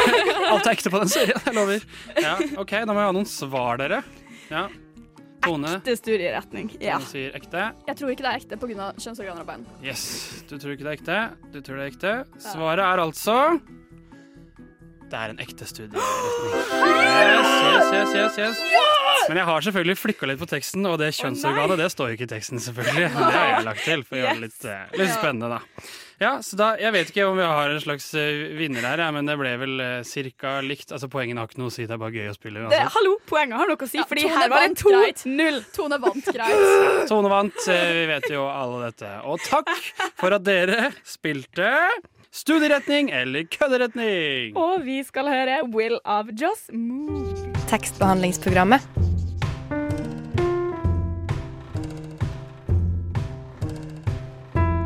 Alt 0.52 0.66
er 0.68 0.74
ekte 0.76 0.92
på 0.92 1.00
den 1.02 1.08
serien, 1.10 1.40
jeg 1.46 1.54
lover. 1.56 1.84
Ja, 2.20 2.34
OK, 2.60 2.70
da 2.84 2.92
må 2.92 3.00
jeg 3.00 3.08
ha 3.10 3.14
noen 3.16 3.28
svar, 3.28 3.80
dere. 3.80 4.02
Ja. 4.52 4.66
Tone, 5.42 5.72
Ekte 5.80 5.96
studieretning. 5.98 6.68
Ja. 6.78 7.00
Tone 7.00 7.08
sier 7.10 7.32
ekte. 7.34 7.64
Jeg 7.88 7.98
tror 7.98 8.12
ikke 8.12 8.22
det 8.28 8.30
er 8.30 8.42
ekte 8.44 8.58
pga. 8.62 8.90
kjønnsorganer 9.02 9.42
og 9.42 9.48
bein. 9.48 9.64
Yes. 9.82 10.04
Du 10.46 10.54
tror 10.60 10.76
ikke 10.76 10.84
det 10.86 10.92
er 10.92 10.98
ekte. 11.00 11.16
Du 11.50 11.58
tror 11.64 11.80
det 11.80 11.86
er 11.88 11.90
ekte. 11.96 12.12
Svaret 12.44 12.84
er 12.84 13.02
altså 13.02 13.38
Det 15.12 15.20
er 15.20 15.32
en 15.34 15.40
ekte 15.44 15.66
studieretning. 15.68 16.52
Yes, 16.72 17.50
yes, 17.68 17.92
yes, 17.92 18.14
yes, 18.16 18.38
yes. 18.40 18.92
Men 19.28 19.38
jeg 19.38 19.46
har 19.46 19.64
selvfølgelig 19.66 19.96
flikka 20.00 20.28
litt 20.30 20.40
på 20.40 20.48
teksten, 20.50 20.86
og 20.88 20.96
det 21.02 21.10
kjønnsorganet 21.18 21.78
det 21.78 21.90
står 21.92 22.10
jo 22.10 22.16
ikke 22.16 22.26
i 22.26 22.30
teksten, 22.30 22.62
selvfølgelig. 22.64 23.10
Det 23.12 23.34
har 23.36 23.50
jeg 23.50 23.66
lagt 23.66 23.84
til 23.84 24.06
for 24.08 24.16
å 24.16 24.22
gjøre 24.22 24.38
det 24.38 24.46
litt, 24.46 24.64
eh, 24.64 24.96
litt 24.98 25.12
spennende, 25.12 25.52
da. 25.52 25.84
Ja, 26.22 26.32
så 26.42 26.56
da, 26.58 26.68
Jeg 26.78 26.94
vet 26.94 27.10
ikke 27.10 27.24
om 27.26 27.38
vi 27.38 27.46
har 27.46 27.72
en 27.72 27.80
slags 27.82 28.06
eh, 28.18 28.54
vinner 28.56 28.84
her, 28.86 29.00
ja, 29.04 29.10
men 29.14 29.26
det 29.26 29.34
ble 29.40 29.52
vel 29.58 29.82
uh, 29.82 30.02
cirka 30.06 30.60
likt. 30.64 30.92
Altså 30.94 31.10
Poengene 31.12 31.42
har 31.42 31.50
ikke 31.50 31.60
noe 31.60 31.72
å 31.72 31.74
si, 31.74 31.86
det 31.88 31.96
er 31.96 32.02
bare 32.02 32.14
gøy 32.14 32.30
å 32.30 32.36
spille. 32.36 32.64
Det, 32.70 32.80
hallo, 32.96 33.16
poengene 33.28 33.58
har 33.58 33.70
noe 33.70 33.76
å 33.76 33.90
si, 33.90 34.02
fordi 34.08 34.26
her 34.30 34.48
var 34.52 34.64
det 34.64 34.84
vant 34.84 34.84
2-0. 35.26 35.60
Tone 35.76 35.98
vant 36.02 36.30
greit. 36.38 36.66
Tone 37.10 37.32
vant, 37.32 37.60
eh, 37.74 37.90
vi 37.98 38.06
vet 38.12 38.30
jo 38.32 38.46
alle 38.48 38.88
dette. 38.88 39.12
Og 39.28 39.42
takk 39.42 39.72
for 40.20 40.38
at 40.38 40.46
dere 40.46 40.92
spilte 41.06 41.72
studieretning 42.32 43.10
eller 43.10 43.44
kødderetning. 43.52 44.56
Og 44.56 44.84
vi 44.84 45.02
skal 45.02 45.28
høre 45.28 45.58
Will 45.74 45.98
of 46.04 46.26
Joss 46.40 46.70
Move. 46.72 47.36
Tekstbehandlingsprogrammet. 47.68 48.80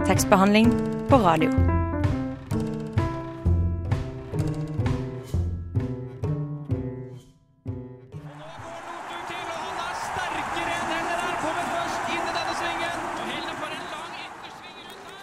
Tekstbehandling 0.06 0.70
på 1.08 1.16
radio. 1.16 1.75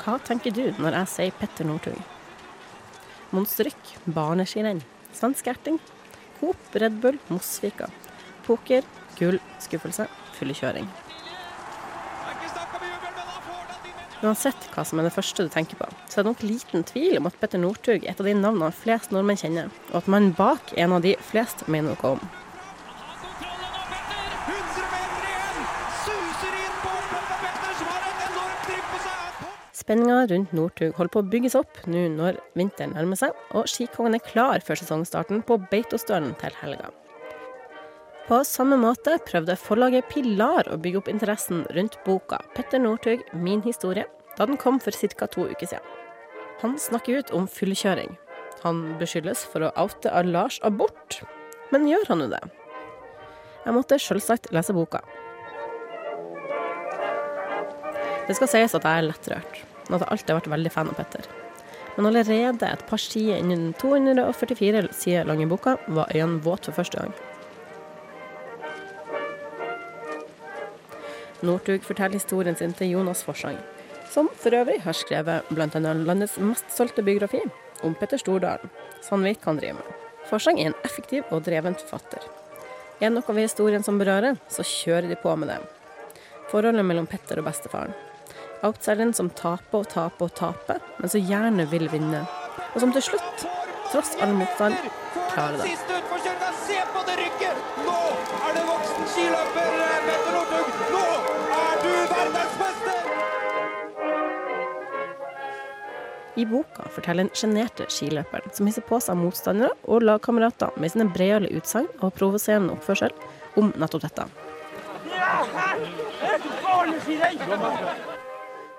Hva 0.04 0.18
tenker 0.20 0.52
du 0.52 0.66
når 0.84 0.98
jeg 0.98 1.08
sier 1.08 1.36
Petter 1.40 1.64
Northug? 1.64 1.96
Monsterrykk, 3.32 3.94
barneskirenn, 4.12 4.82
svensk 5.16 5.48
erting, 5.48 5.78
Coop, 6.42 6.60
Red 6.76 6.98
Bull, 7.00 7.16
Mosvika, 7.32 7.88
poker, 8.44 8.84
gull, 9.16 9.40
skuffelse, 9.64 10.10
fyllekjøring. 10.36 10.90
Uansett 14.24 14.68
hva 14.76 14.84
som 14.88 15.00
er 15.00 15.08
det 15.08 15.16
første 15.16 15.48
du 15.48 15.52
tenker 15.56 15.80
på, 15.80 15.88
så 16.12 16.20
er 16.20 16.26
det 16.26 16.34
nok 16.34 16.44
liten 16.52 16.84
tvil 16.88 17.22
om 17.22 17.32
at 17.32 17.40
Petter 17.40 17.64
Northug 17.64 18.04
er 18.04 18.12
et 18.12 18.20
av 18.20 18.28
de 18.28 18.36
navnene 18.36 18.76
flest 18.76 19.16
nordmenn 19.16 19.40
kjenner, 19.40 19.72
og 19.94 20.02
at 20.02 20.12
mannen 20.12 20.36
bak 20.36 20.76
er 20.76 20.84
en 20.90 21.00
av 21.00 21.08
de 21.08 21.16
flest 21.32 21.64
mener 21.72 21.96
noe 21.96 22.18
om. 22.18 22.32
Spenninga 29.84 30.28
rundt 30.28 30.54
Northug 30.56 30.94
holder 30.96 31.12
på 31.12 31.20
å 31.20 31.28
bygges 31.28 31.58
opp 31.60 31.80
nå 31.92 32.06
når 32.14 32.38
vinteren 32.56 32.94
nærmer 32.96 33.20
seg, 33.20 33.34
og 33.52 33.66
skikongen 33.68 34.16
er 34.16 34.22
klar 34.24 34.64
før 34.64 34.80
sesongstarten 34.80 35.42
på 35.44 35.58
Beitostølen 35.68 36.32
til 36.40 36.56
helga. 36.62 36.88
På 38.30 38.38
samme 38.48 38.78
måte 38.80 39.18
prøvde 39.28 39.58
forlaget 39.60 40.08
Pilar 40.08 40.70
å 40.72 40.78
bygge 40.80 41.02
opp 41.02 41.10
interessen 41.12 41.66
rundt 41.76 41.98
boka 42.06 42.40
'Petter 42.54 42.80
Northug 42.80 43.26
min 43.34 43.60
historie' 43.66 44.08
da 44.38 44.46
den 44.46 44.56
kom 44.56 44.80
for 44.80 44.92
ca. 44.92 45.28
to 45.28 45.50
uker 45.52 45.68
siden. 45.68 45.84
Han 46.62 46.80
snakker 46.80 47.20
ut 47.20 47.32
om 47.32 47.46
fyllekjøring. 47.46 48.16
Han 48.64 48.96
beskyldes 48.98 49.44
for 49.44 49.68
å 49.68 49.74
oute 49.76 50.08
av 50.08 50.26
Lars 50.26 50.62
abort, 50.64 51.20
men 51.72 51.88
gjør 51.88 52.08
han 52.08 52.22
jo 52.22 52.30
det? 52.30 52.44
Jeg 53.66 53.74
måtte 53.74 54.00
selvsagt 54.00 54.52
lese 54.54 54.72
boka. 54.72 55.04
Det 58.28 58.36
skal 58.38 58.48
sies 58.48 58.76
at 58.76 58.84
jeg 58.88 58.98
er 58.98 59.10
lettrørt, 59.12 59.73
og 59.90 59.96
at 59.98 60.04
jeg 60.04 60.12
alltid 60.12 60.34
har 60.34 60.40
vært 60.42 60.54
veldig 60.54 60.72
fan 60.74 60.92
av 60.92 61.00
Petter. 61.00 61.28
Men 61.96 62.10
allerede 62.10 62.70
et 62.70 62.86
par 62.90 63.02
sider 63.02 63.38
innen 63.38 63.70
den 63.70 63.76
244 63.78 64.88
sider 64.98 65.30
lange 65.30 65.48
boka 65.50 65.76
var 65.88 66.12
øynene 66.14 66.42
våte 66.42 66.72
for 66.72 66.82
første 66.82 67.04
gang. 67.04 67.14
Northug 71.44 71.84
forteller 71.84 72.16
historien 72.16 72.56
sin 72.56 72.74
til 72.74 72.94
Jonas 72.96 73.24
Forsang, 73.28 73.58
som 74.10 74.30
for 74.40 74.56
øvrig 74.56 74.80
har 74.86 74.96
skrevet 74.96 75.50
bl.a. 75.52 75.80
landets 75.80 76.38
mest 76.40 76.72
solgte 76.72 77.04
biografi 77.04 77.42
om 77.84 77.96
Petter 78.00 78.18
Stordalen, 78.18 78.72
så 79.02 79.18
han 79.18 79.28
vet 79.28 79.44
hva 79.44 79.52
han 79.52 79.60
driver 79.60 79.82
med. 79.82 80.00
Forsang 80.30 80.62
er 80.62 80.72
en 80.72 80.80
effektiv 80.88 81.28
og 81.36 81.44
dreven 81.44 81.76
forfatter. 81.76 82.24
Er 83.02 83.10
det 83.10 83.18
noe 83.18 83.36
ved 83.36 83.50
historien 83.50 83.84
som 83.84 84.00
berører, 84.00 84.40
så 84.48 84.64
kjører 84.64 85.10
de 85.12 85.20
på 85.20 85.36
med 85.36 85.52
det. 85.52 85.60
Forholdet 86.48 86.86
mellom 86.88 87.10
Petter 87.12 87.42
og 87.42 87.50
bestefaren. 87.50 87.92
Outsideren 88.64 89.14
som 89.14 89.28
taper 89.36 89.82
og 89.82 89.90
taper 89.92 90.30
og 90.30 90.36
taper, 90.40 90.78
men 91.02 91.12
som 91.12 91.20
gjerne 91.28 91.66
vil 91.68 91.90
vinne. 91.92 92.22
Og 92.72 92.78
som 92.80 92.94
til 92.96 93.04
slutt, 93.04 93.42
tross 93.92 94.14
all 94.24 94.32
motstand, 94.38 94.78
klarer 95.34 95.58
det. 95.60 95.74
Siste 95.74 95.98
utforkjøringa, 95.98 96.52
se 96.62 96.78
på 96.94 97.02
det 97.10 97.16
rykket! 97.20 97.58
Nå 97.84 97.98
er 98.38 98.56
det 98.56 98.64
voksen 98.70 99.10
skiløper 99.16 99.68
Petter 100.06 100.38
Northug! 100.38 100.68
Nå 100.94 101.02
er 101.58 101.84
du 101.84 101.92
verdensmester! 102.14 103.02
I 106.40 106.48
boka 106.54 106.88
forteller 106.96 107.28
den 107.28 107.36
sjenerte 107.36 107.90
skiløperen 107.92 108.56
som 108.56 108.72
hisser 108.72 108.88
på 108.88 109.02
seg 109.04 109.20
motstandere 109.20 109.76
og 109.84 110.08
lagkamerater 110.08 110.72
med 110.80 110.96
sine 110.96 111.12
bredale 111.12 111.52
utsagn 111.60 111.92
og 112.00 112.16
provoserende 112.16 112.80
oppførsel 112.80 113.12
om 113.60 113.76
nettopp 113.76 114.08
dette. 114.08 114.32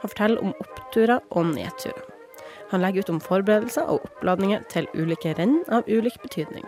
Han 0.04 0.10
forteller 0.12 0.42
om 0.44 0.50
oppturer 0.60 1.20
og 1.32 1.46
nedturer. 1.54 2.02
Han 2.68 2.82
legger 2.84 3.06
ut 3.06 3.10
om 3.14 3.20
forberedelser 3.24 3.86
og 3.88 4.02
oppladninger 4.04 4.66
til 4.68 4.84
ulike 4.92 5.30
renn 5.38 5.62
av 5.72 5.86
ulik 5.88 6.18
betydning. 6.20 6.66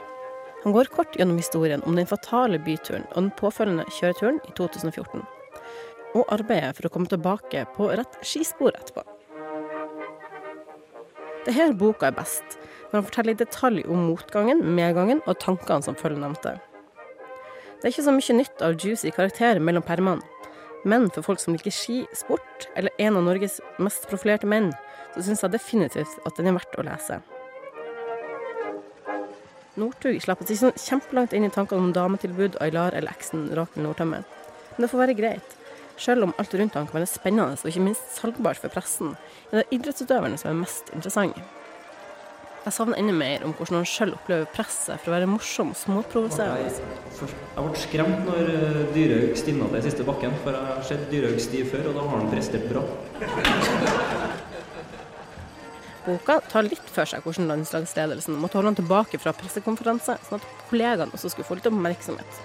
Han 0.63 0.73
går 0.73 0.89
kort 0.95 1.19
gjennom 1.21 1.37
historien 1.37 1.83
om 1.85 1.99
den 2.01 2.09
fatale 2.09 2.57
byturen 2.65 3.05
og 3.11 3.19
den 3.19 3.29
påfølgende 3.37 3.85
kjøreturen 3.93 4.39
i 4.49 4.55
2014, 4.57 5.27
og 6.17 6.33
arbeider 6.33 6.73
for 6.79 6.89
å 6.89 6.93
komme 6.95 7.13
tilbake 7.13 7.67
på 7.77 7.91
rett 7.93 8.17
skispor 8.25 8.73
etterpå. 8.73 9.05
Det 11.45 11.53
er 11.53 11.59
her 11.59 11.77
boka 11.77 12.09
er 12.09 12.17
best, 12.17 12.57
når 12.89 13.03
han 13.03 13.07
forteller 13.11 13.37
i 13.37 13.43
detalj 13.43 13.85
om 13.85 14.07
motgangen, 14.15 14.65
medgangen 14.81 15.21
og 15.27 15.37
tankene 15.45 15.85
som 15.85 16.01
følger 16.01 16.25
nevnte. 16.25 16.57
Det 17.77 17.85
er 17.85 17.93
ikke 17.93 18.09
så 18.09 18.17
mye 18.17 18.39
nytt 18.41 18.65
av 18.65 18.81
juicy 18.81 19.13
karakter 19.13 19.61
mellom 19.61 19.85
permene, 19.85 20.25
men 20.87 21.09
for 21.11 21.27
folk 21.27 21.43
som 21.43 21.57
liker 21.57 21.75
skisport, 21.75 22.69
eller 22.79 22.95
en 23.03 23.19
av 23.19 23.25
Norges 23.27 23.59
mest 23.83 24.07
profilerte 24.11 24.47
menn, 24.47 24.71
så 25.17 25.25
syns 25.27 25.43
jeg 25.43 25.55
definitivt 25.57 26.21
at 26.29 26.39
den 26.39 26.53
er 26.53 26.55
verdt 26.55 26.79
å 26.79 26.85
lese. 26.87 27.19
Northug 29.77 30.17
slapp 30.23 30.47
seg 30.47 30.61
sånn 30.61 30.79
kjempelangt 30.81 31.35
inn 31.37 31.45
i 31.45 31.53
tankene 31.53 31.89
om 31.89 31.93
dametilbud, 31.97 32.61
Aylar 32.65 32.95
eller 32.97 33.13
eksen 33.13 33.49
Rakel 33.59 33.85
Nordtømme. 33.85 34.23
Men 34.77 34.85
det 34.85 34.93
får 34.93 35.03
være 35.03 35.19
greit. 35.19 35.57
Selv 36.01 36.25
om 36.25 36.35
alt 36.39 36.55
rundt 36.55 36.79
han 36.79 36.89
kan 36.89 37.01
være 37.01 37.11
spennende 37.11 37.59
og 37.59 37.69
ikke 37.69 37.85
minst 37.85 38.17
salgbart 38.17 38.61
for 38.63 38.73
pressen, 38.73 39.17
er 39.51 39.63
det 39.63 39.69
idrettsutøverne 39.77 40.39
som 40.41 40.53
er 40.53 40.61
mest 40.63 40.93
interessante. 40.95 41.43
Jeg 42.67 42.75
savner 42.75 42.99
enda 42.99 43.13
mer 43.15 43.45
om 43.47 43.53
hvordan 43.55 43.77
han 43.79 43.85
sjøl 43.87 44.13
opplever 44.17 44.49
presset 44.51 44.99
for 44.99 45.13
å 45.13 45.15
være 45.15 45.29
morsom 45.31 45.69
og 45.71 45.77
småprovoserende. 45.79 46.65
Jeg, 46.67 47.29
jeg 47.31 47.63
ble 47.63 47.79
skremt 47.79 48.25
når 48.27 48.51
eh, 48.51 48.79
Dyrhaug 48.91 49.37
stivna 49.39 49.69
til 49.71 49.85
siste 49.85 50.07
bakken, 50.09 50.35
for 50.43 50.57
jeg 50.57 50.73
har 50.73 50.81
sett 50.89 51.05
Dyrhaug 51.13 51.39
stiv 51.45 51.71
før, 51.71 51.85
og 51.93 51.95
da 51.95 52.07
har 52.09 52.19
han 52.19 52.33
prestert 52.33 52.67
bra. 52.73 52.83
Boka 56.09 56.41
tar 56.51 56.67
litt 56.67 56.91
for 56.91 57.07
seg 57.07 57.23
hvordan 57.23 57.47
landslagsledelsen 57.53 58.35
måtte 58.43 58.59
holde 58.59 58.73
han 58.73 58.81
tilbake 58.83 59.23
fra 59.23 59.37
pressekonferanse, 59.39 60.19
sånn 60.27 60.43
at 60.43 60.67
kollegaene 60.67 61.15
også 61.15 61.31
skulle 61.37 61.47
få 61.47 61.61
litt 61.61 61.71
oppmerksomhet. 61.71 62.43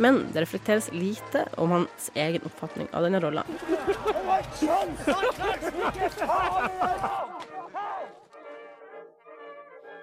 Men 0.00 0.22
det 0.32 0.46
reflekteres 0.46 0.88
lite 0.96 1.44
om 1.60 1.76
hans 1.76 2.08
egen 2.16 2.48
oppfatning 2.48 2.88
av 2.96 3.04
denne 3.04 3.20
rolla. 3.20 3.44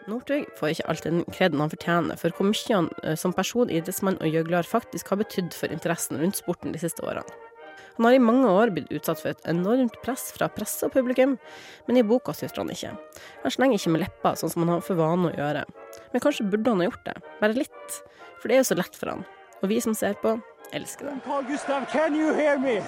Northug 0.08 0.46
får 0.56 0.72
ikke 0.72 0.88
alltid 0.92 1.12
den 1.12 1.26
kreden 1.36 1.60
han 1.60 1.72
fortjener 1.72 2.20
for 2.20 2.36
hvor 2.36 2.48
mye 2.48 2.78
han 2.78 3.18
som 3.20 3.34
person, 3.36 3.68
idrettsmann 3.68 4.20
og 4.24 4.32
gjøgler 4.32 4.68
faktisk 4.68 5.12
har 5.12 5.20
betydd 5.20 5.52
for 5.58 5.74
interessen 5.74 6.22
rundt 6.22 6.40
sporten 6.40 6.72
de 6.72 6.80
siste 6.80 7.04
årene. 7.04 7.28
Han 7.98 8.06
har 8.06 8.14
i 8.14 8.22
mange 8.22 8.50
år 8.54 8.72
blitt 8.76 8.92
utsatt 8.94 9.20
for 9.20 9.34
et 9.34 9.48
enormt 9.50 9.96
press 10.04 10.30
fra 10.36 10.48
presse 10.54 10.86
og 10.86 10.94
publikum, 10.94 11.34
men 11.88 11.98
i 11.98 12.06
boka 12.06 12.36
sutrer 12.38 12.62
han 12.62 12.72
ikke. 12.72 12.92
Han 13.42 13.54
slenger 13.56 13.82
ikke 13.82 13.94
med 13.96 14.04
leppa, 14.04 14.36
sånn 14.38 14.54
som 14.54 14.64
han 14.64 14.76
har 14.76 14.84
for 14.86 15.00
vane 15.00 15.32
å 15.32 15.34
gjøre. 15.34 15.64
Men 16.14 16.24
kanskje 16.24 16.46
burde 16.46 16.76
han 16.76 16.84
ha 16.84 16.92
gjort 16.92 17.08
det, 17.10 17.16
bare 17.42 17.58
litt, 17.58 17.98
for 18.38 18.48
det 18.48 18.58
er 18.58 18.62
jo 18.62 18.70
så 18.70 18.78
lett 18.78 19.00
for 19.00 19.16
han. 19.16 19.26
Og 19.64 19.72
vi 19.74 19.82
som 19.82 19.98
ser 19.98 20.14
på, 20.22 20.36
elsker 20.72 21.06
det. 21.06 21.20
Carl 21.26 21.46
Gustav, 21.48 21.86
can 21.92 22.16
you 22.16 22.34
hear 22.34 22.58
me? 22.58 22.82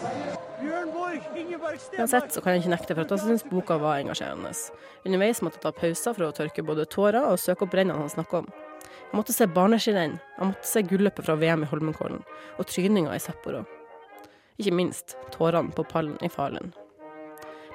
Uansett 1.97 2.33
så 2.33 2.41
kan 2.41 2.53
jeg 2.53 2.63
ikke 2.63 2.73
nekte 2.73 2.95
for 2.95 3.05
at 3.05 3.13
jeg 3.15 3.23
syns 3.23 3.45
boka 3.47 3.77
var 3.79 4.01
engasjerende. 4.03 4.51
Underveis 5.07 5.41
måtte 5.45 5.59
jeg 5.59 5.65
ta 5.67 5.71
pauser 5.75 6.17
for 6.17 6.27
å 6.27 6.33
tørke 6.35 6.65
både 6.65 6.87
tårer 6.91 7.29
og 7.29 7.39
søke 7.39 7.65
opp 7.67 7.77
rennene 7.79 8.01
han 8.01 8.11
snakker 8.11 8.43
om. 8.43 8.49
Jeg 9.09 9.17
måtte 9.17 9.33
se 9.33 9.47
barneskirenn, 9.49 10.19
jeg 10.37 10.51
måtte 10.51 10.69
se 10.69 10.83
gulløpet 10.85 11.25
fra 11.25 11.37
VM 11.39 11.63
i 11.65 11.69
Holmenkollen, 11.71 12.21
og 12.61 12.67
tryninga 12.69 13.15
i 13.15 13.23
Sapporo. 13.23 13.63
Ikke 14.59 14.75
minst 14.75 15.15
tårene 15.33 15.73
på 15.73 15.87
pallen 15.87 16.19
i 16.21 16.29
Falun. 16.29 16.73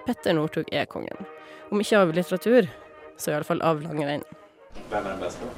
Petter 0.05 0.37
Northug 0.37 0.69
er 0.71 0.87
kongen. 0.87 1.27
Om 1.73 1.81
ikke 1.81 2.05
av 2.05 2.13
litteratur, 2.15 2.69
så 3.17 3.33
i 3.33 3.37
alle 3.39 3.49
fall 3.49 3.65
av 3.65 3.83
langrenn. 3.83 4.23
Hvem 4.91 5.01
er 5.01 5.11
den 5.11 5.25
beste? 5.25 5.49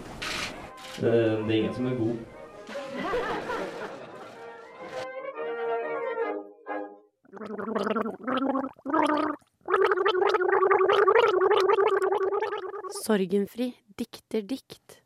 Det, 0.97 1.13
det 1.13 1.51
er 1.51 1.59
ingen 1.59 1.75
som 1.77 1.91
er 1.91 2.01
god. 2.01 3.23
Sorgenfri 13.07 13.73
dikter 13.97 14.43
dikt. 14.45 15.01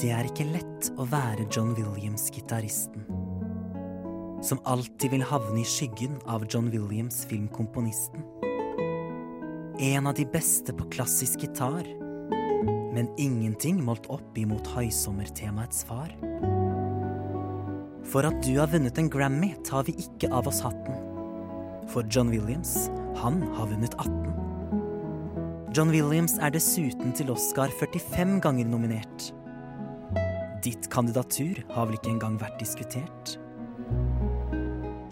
Det 0.00 0.08
er 0.08 0.24
ikke 0.24 0.48
lett 0.48 0.88
å 0.96 1.04
være 1.04 1.44
John 1.52 1.74
Williams-gitaristen. 1.76 3.04
Som 4.40 4.64
alltid 4.64 5.12
vil 5.12 5.26
havne 5.28 5.60
i 5.60 5.68
skyggen 5.68 6.16
av 6.24 6.48
John 6.48 6.72
Williams, 6.72 7.26
filmkomponisten. 7.28 8.24
En 9.80 10.08
av 10.08 10.16
de 10.16 10.24
beste 10.24 10.72
på 10.72 10.88
klassisk 10.96 11.44
gitar. 11.44 11.99
Men 12.94 13.10
ingenting 13.20 13.78
målt 13.84 14.08
opp 14.10 14.38
imot 14.38 14.66
høysommertemaets 14.74 15.84
far. 15.86 16.10
For 18.10 18.26
at 18.26 18.40
du 18.42 18.56
har 18.56 18.70
vunnet 18.72 18.98
en 18.98 19.10
Grammy, 19.12 19.52
tar 19.66 19.86
vi 19.86 19.94
ikke 20.02 20.32
av 20.34 20.48
oss 20.50 20.62
hatten. 20.64 20.96
For 21.90 22.06
John 22.10 22.32
Williams, 22.32 22.88
han 23.20 23.42
har 23.54 23.70
vunnet 23.70 23.94
18. 23.98 24.30
John 25.74 25.92
Williams 25.94 26.34
er 26.42 26.50
dessuten 26.50 27.12
til 27.14 27.30
Oscar 27.30 27.70
45 27.78 28.40
ganger 28.42 28.66
nominert. 28.66 29.30
Ditt 30.64 30.90
kandidatur 30.90 31.62
har 31.70 31.86
vel 31.86 31.96
ikke 32.00 32.10
engang 32.16 32.40
vært 32.40 32.58
diskutert? 32.58 33.36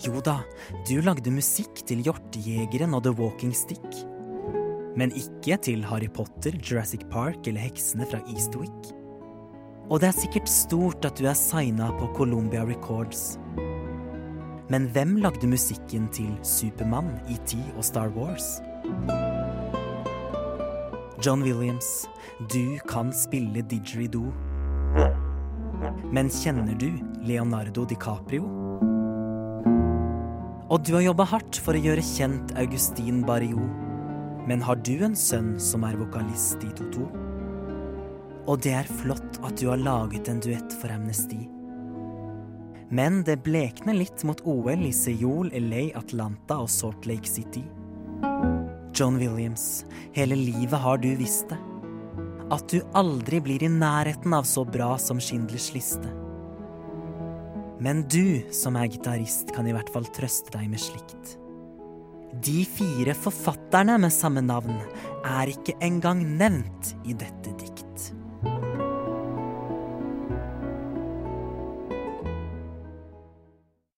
Jo 0.03 0.18
da, 0.22 0.41
du 0.87 0.99
lagde 1.03 1.31
musikk 1.35 1.81
til 1.87 2.03
Hjortejegeren 2.07 2.95
og 2.95 3.07
The 3.07 3.14
Walking 3.18 3.55
Stick. 3.55 3.87
Men 4.99 5.12
ikke 5.14 5.55
til 5.62 5.84
Harry 5.86 6.09
Potter, 6.11 6.57
Jurassic 6.59 7.05
Park 7.12 7.46
eller 7.46 7.62
Heksene 7.62 8.07
fra 8.11 8.18
Eastwick. 8.32 8.90
Og 9.88 10.03
det 10.03 10.11
er 10.11 10.16
sikkert 10.16 10.51
stort 10.51 11.07
at 11.07 11.20
du 11.20 11.28
er 11.30 11.38
signa 11.38 11.92
på 12.01 12.11
Columbia 12.16 12.64
Records. 12.66 13.38
Men 14.68 14.88
hvem 14.92 15.14
lagde 15.22 15.49
musikken 15.49 16.11
til 16.12 16.34
Supermann, 16.42 17.14
ET 17.30 17.55
og 17.76 17.86
Star 17.86 18.11
Wars? 18.16 18.59
John 21.24 21.46
Williams, 21.46 22.09
du 22.53 22.76
kan 22.90 23.14
spille 23.14 23.62
didgeridoo. 23.70 24.34
Men 26.12 26.28
kjenner 26.28 26.74
du 26.78 26.90
Leonardo 27.22 27.86
DiCaprio? 27.88 28.51
Og 30.68 30.82
du 30.84 30.96
har 30.99 31.07
jobba 31.07 31.24
hardt 31.32 31.62
for 31.64 31.78
å 31.78 31.86
gjøre 31.86 32.05
kjent 32.05 32.53
Augustin 32.61 33.22
Barriot. 33.24 33.88
Men 34.49 34.62
har 34.64 34.78
du 34.80 34.94
en 35.05 35.16
sønn 35.16 35.59
som 35.61 35.82
er 35.84 35.99
vokalist 36.01 36.62
i 36.64 36.70
Toto? 36.72 37.05
Og 38.49 38.62
det 38.64 38.72
er 38.78 38.86
flott 39.03 39.36
at 39.44 39.59
du 39.61 39.66
har 39.68 39.80
laget 39.82 40.30
en 40.32 40.38
duett 40.40 40.72
for 40.80 40.88
Amnesty. 40.94 41.42
Men 42.88 43.20
det 43.28 43.42
blekner 43.44 43.99
litt 43.99 44.22
mot 44.24 44.40
OL 44.49 44.86
i 44.88 44.92
Seoul, 44.96 45.51
LA, 45.53 45.90
Atlanta 46.01 46.62
og 46.62 46.70
Salt 46.72 47.05
Lake 47.11 47.28
City. 47.28 47.66
John 48.96 49.18
Williams, 49.20 49.84
hele 50.16 50.38
livet 50.38 50.80
har 50.80 50.96
du 51.03 51.11
visst 51.20 51.53
det. 51.53 51.59
At 52.49 52.64
du 52.72 52.80
aldri 52.96 53.42
blir 53.44 53.66
i 53.66 53.68
nærheten 53.68 54.32
av 54.32 54.49
så 54.49 54.64
bra 54.64 54.94
som 54.96 55.20
Schindlers 55.20 55.68
liste. 55.74 56.09
Men 57.84 58.01
du 58.09 58.40
som 58.57 58.80
er 58.80 58.88
gitarist, 58.88 59.53
kan 59.53 59.68
i 59.68 59.76
hvert 59.76 59.92
fall 59.92 60.09
trøste 60.16 60.57
deg 60.57 60.72
med 60.72 60.80
slikt. 60.80 61.36
De 62.45 62.64
fire 62.64 63.14
forfatterne 63.18 63.97
med 63.99 64.12
samme 64.14 64.43
navn 64.45 64.76
er 65.26 65.51
ikke 65.51 65.74
engang 65.82 66.20
nevnt 66.39 66.93
i 67.09 67.16
dette 67.18 67.55